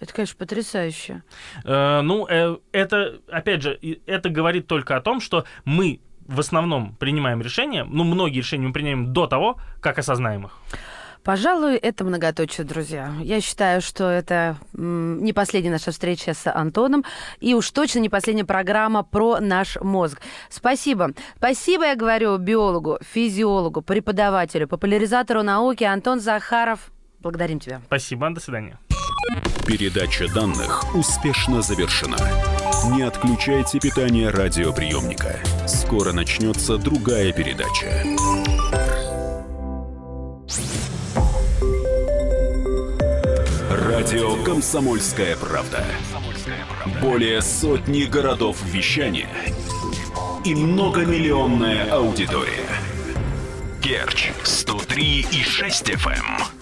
[0.02, 1.22] это, конечно, потрясающе.
[1.64, 6.96] Э, ну, э, это, опять же, это говорит только о том, что мы в основном
[6.96, 10.58] принимаем решения, ну, многие решения мы принимаем до того, как осознаем их.
[11.22, 13.12] Пожалуй, это многоточие, друзья.
[13.20, 17.04] Я считаю, что это не последняя наша встреча с Антоном,
[17.38, 20.20] и уж точно не последняя программа про наш мозг.
[20.48, 21.12] Спасибо.
[21.36, 26.90] Спасибо, я говорю, биологу, физиологу, преподавателю, популяризатору науки Антон Захаров.
[27.20, 27.80] Благодарим тебя.
[27.86, 28.80] Спасибо, до свидания.
[29.66, 32.18] Передача данных успешно завершена.
[32.94, 35.38] Не отключайте питание радиоприемника.
[35.66, 38.04] Скоро начнется другая передача.
[43.70, 45.84] Радио «Комсомольская правда».
[47.00, 49.28] Более сотни городов вещания
[50.44, 52.68] и многомиллионная аудитория.
[53.80, 56.61] Керчь 103 и 6 FM.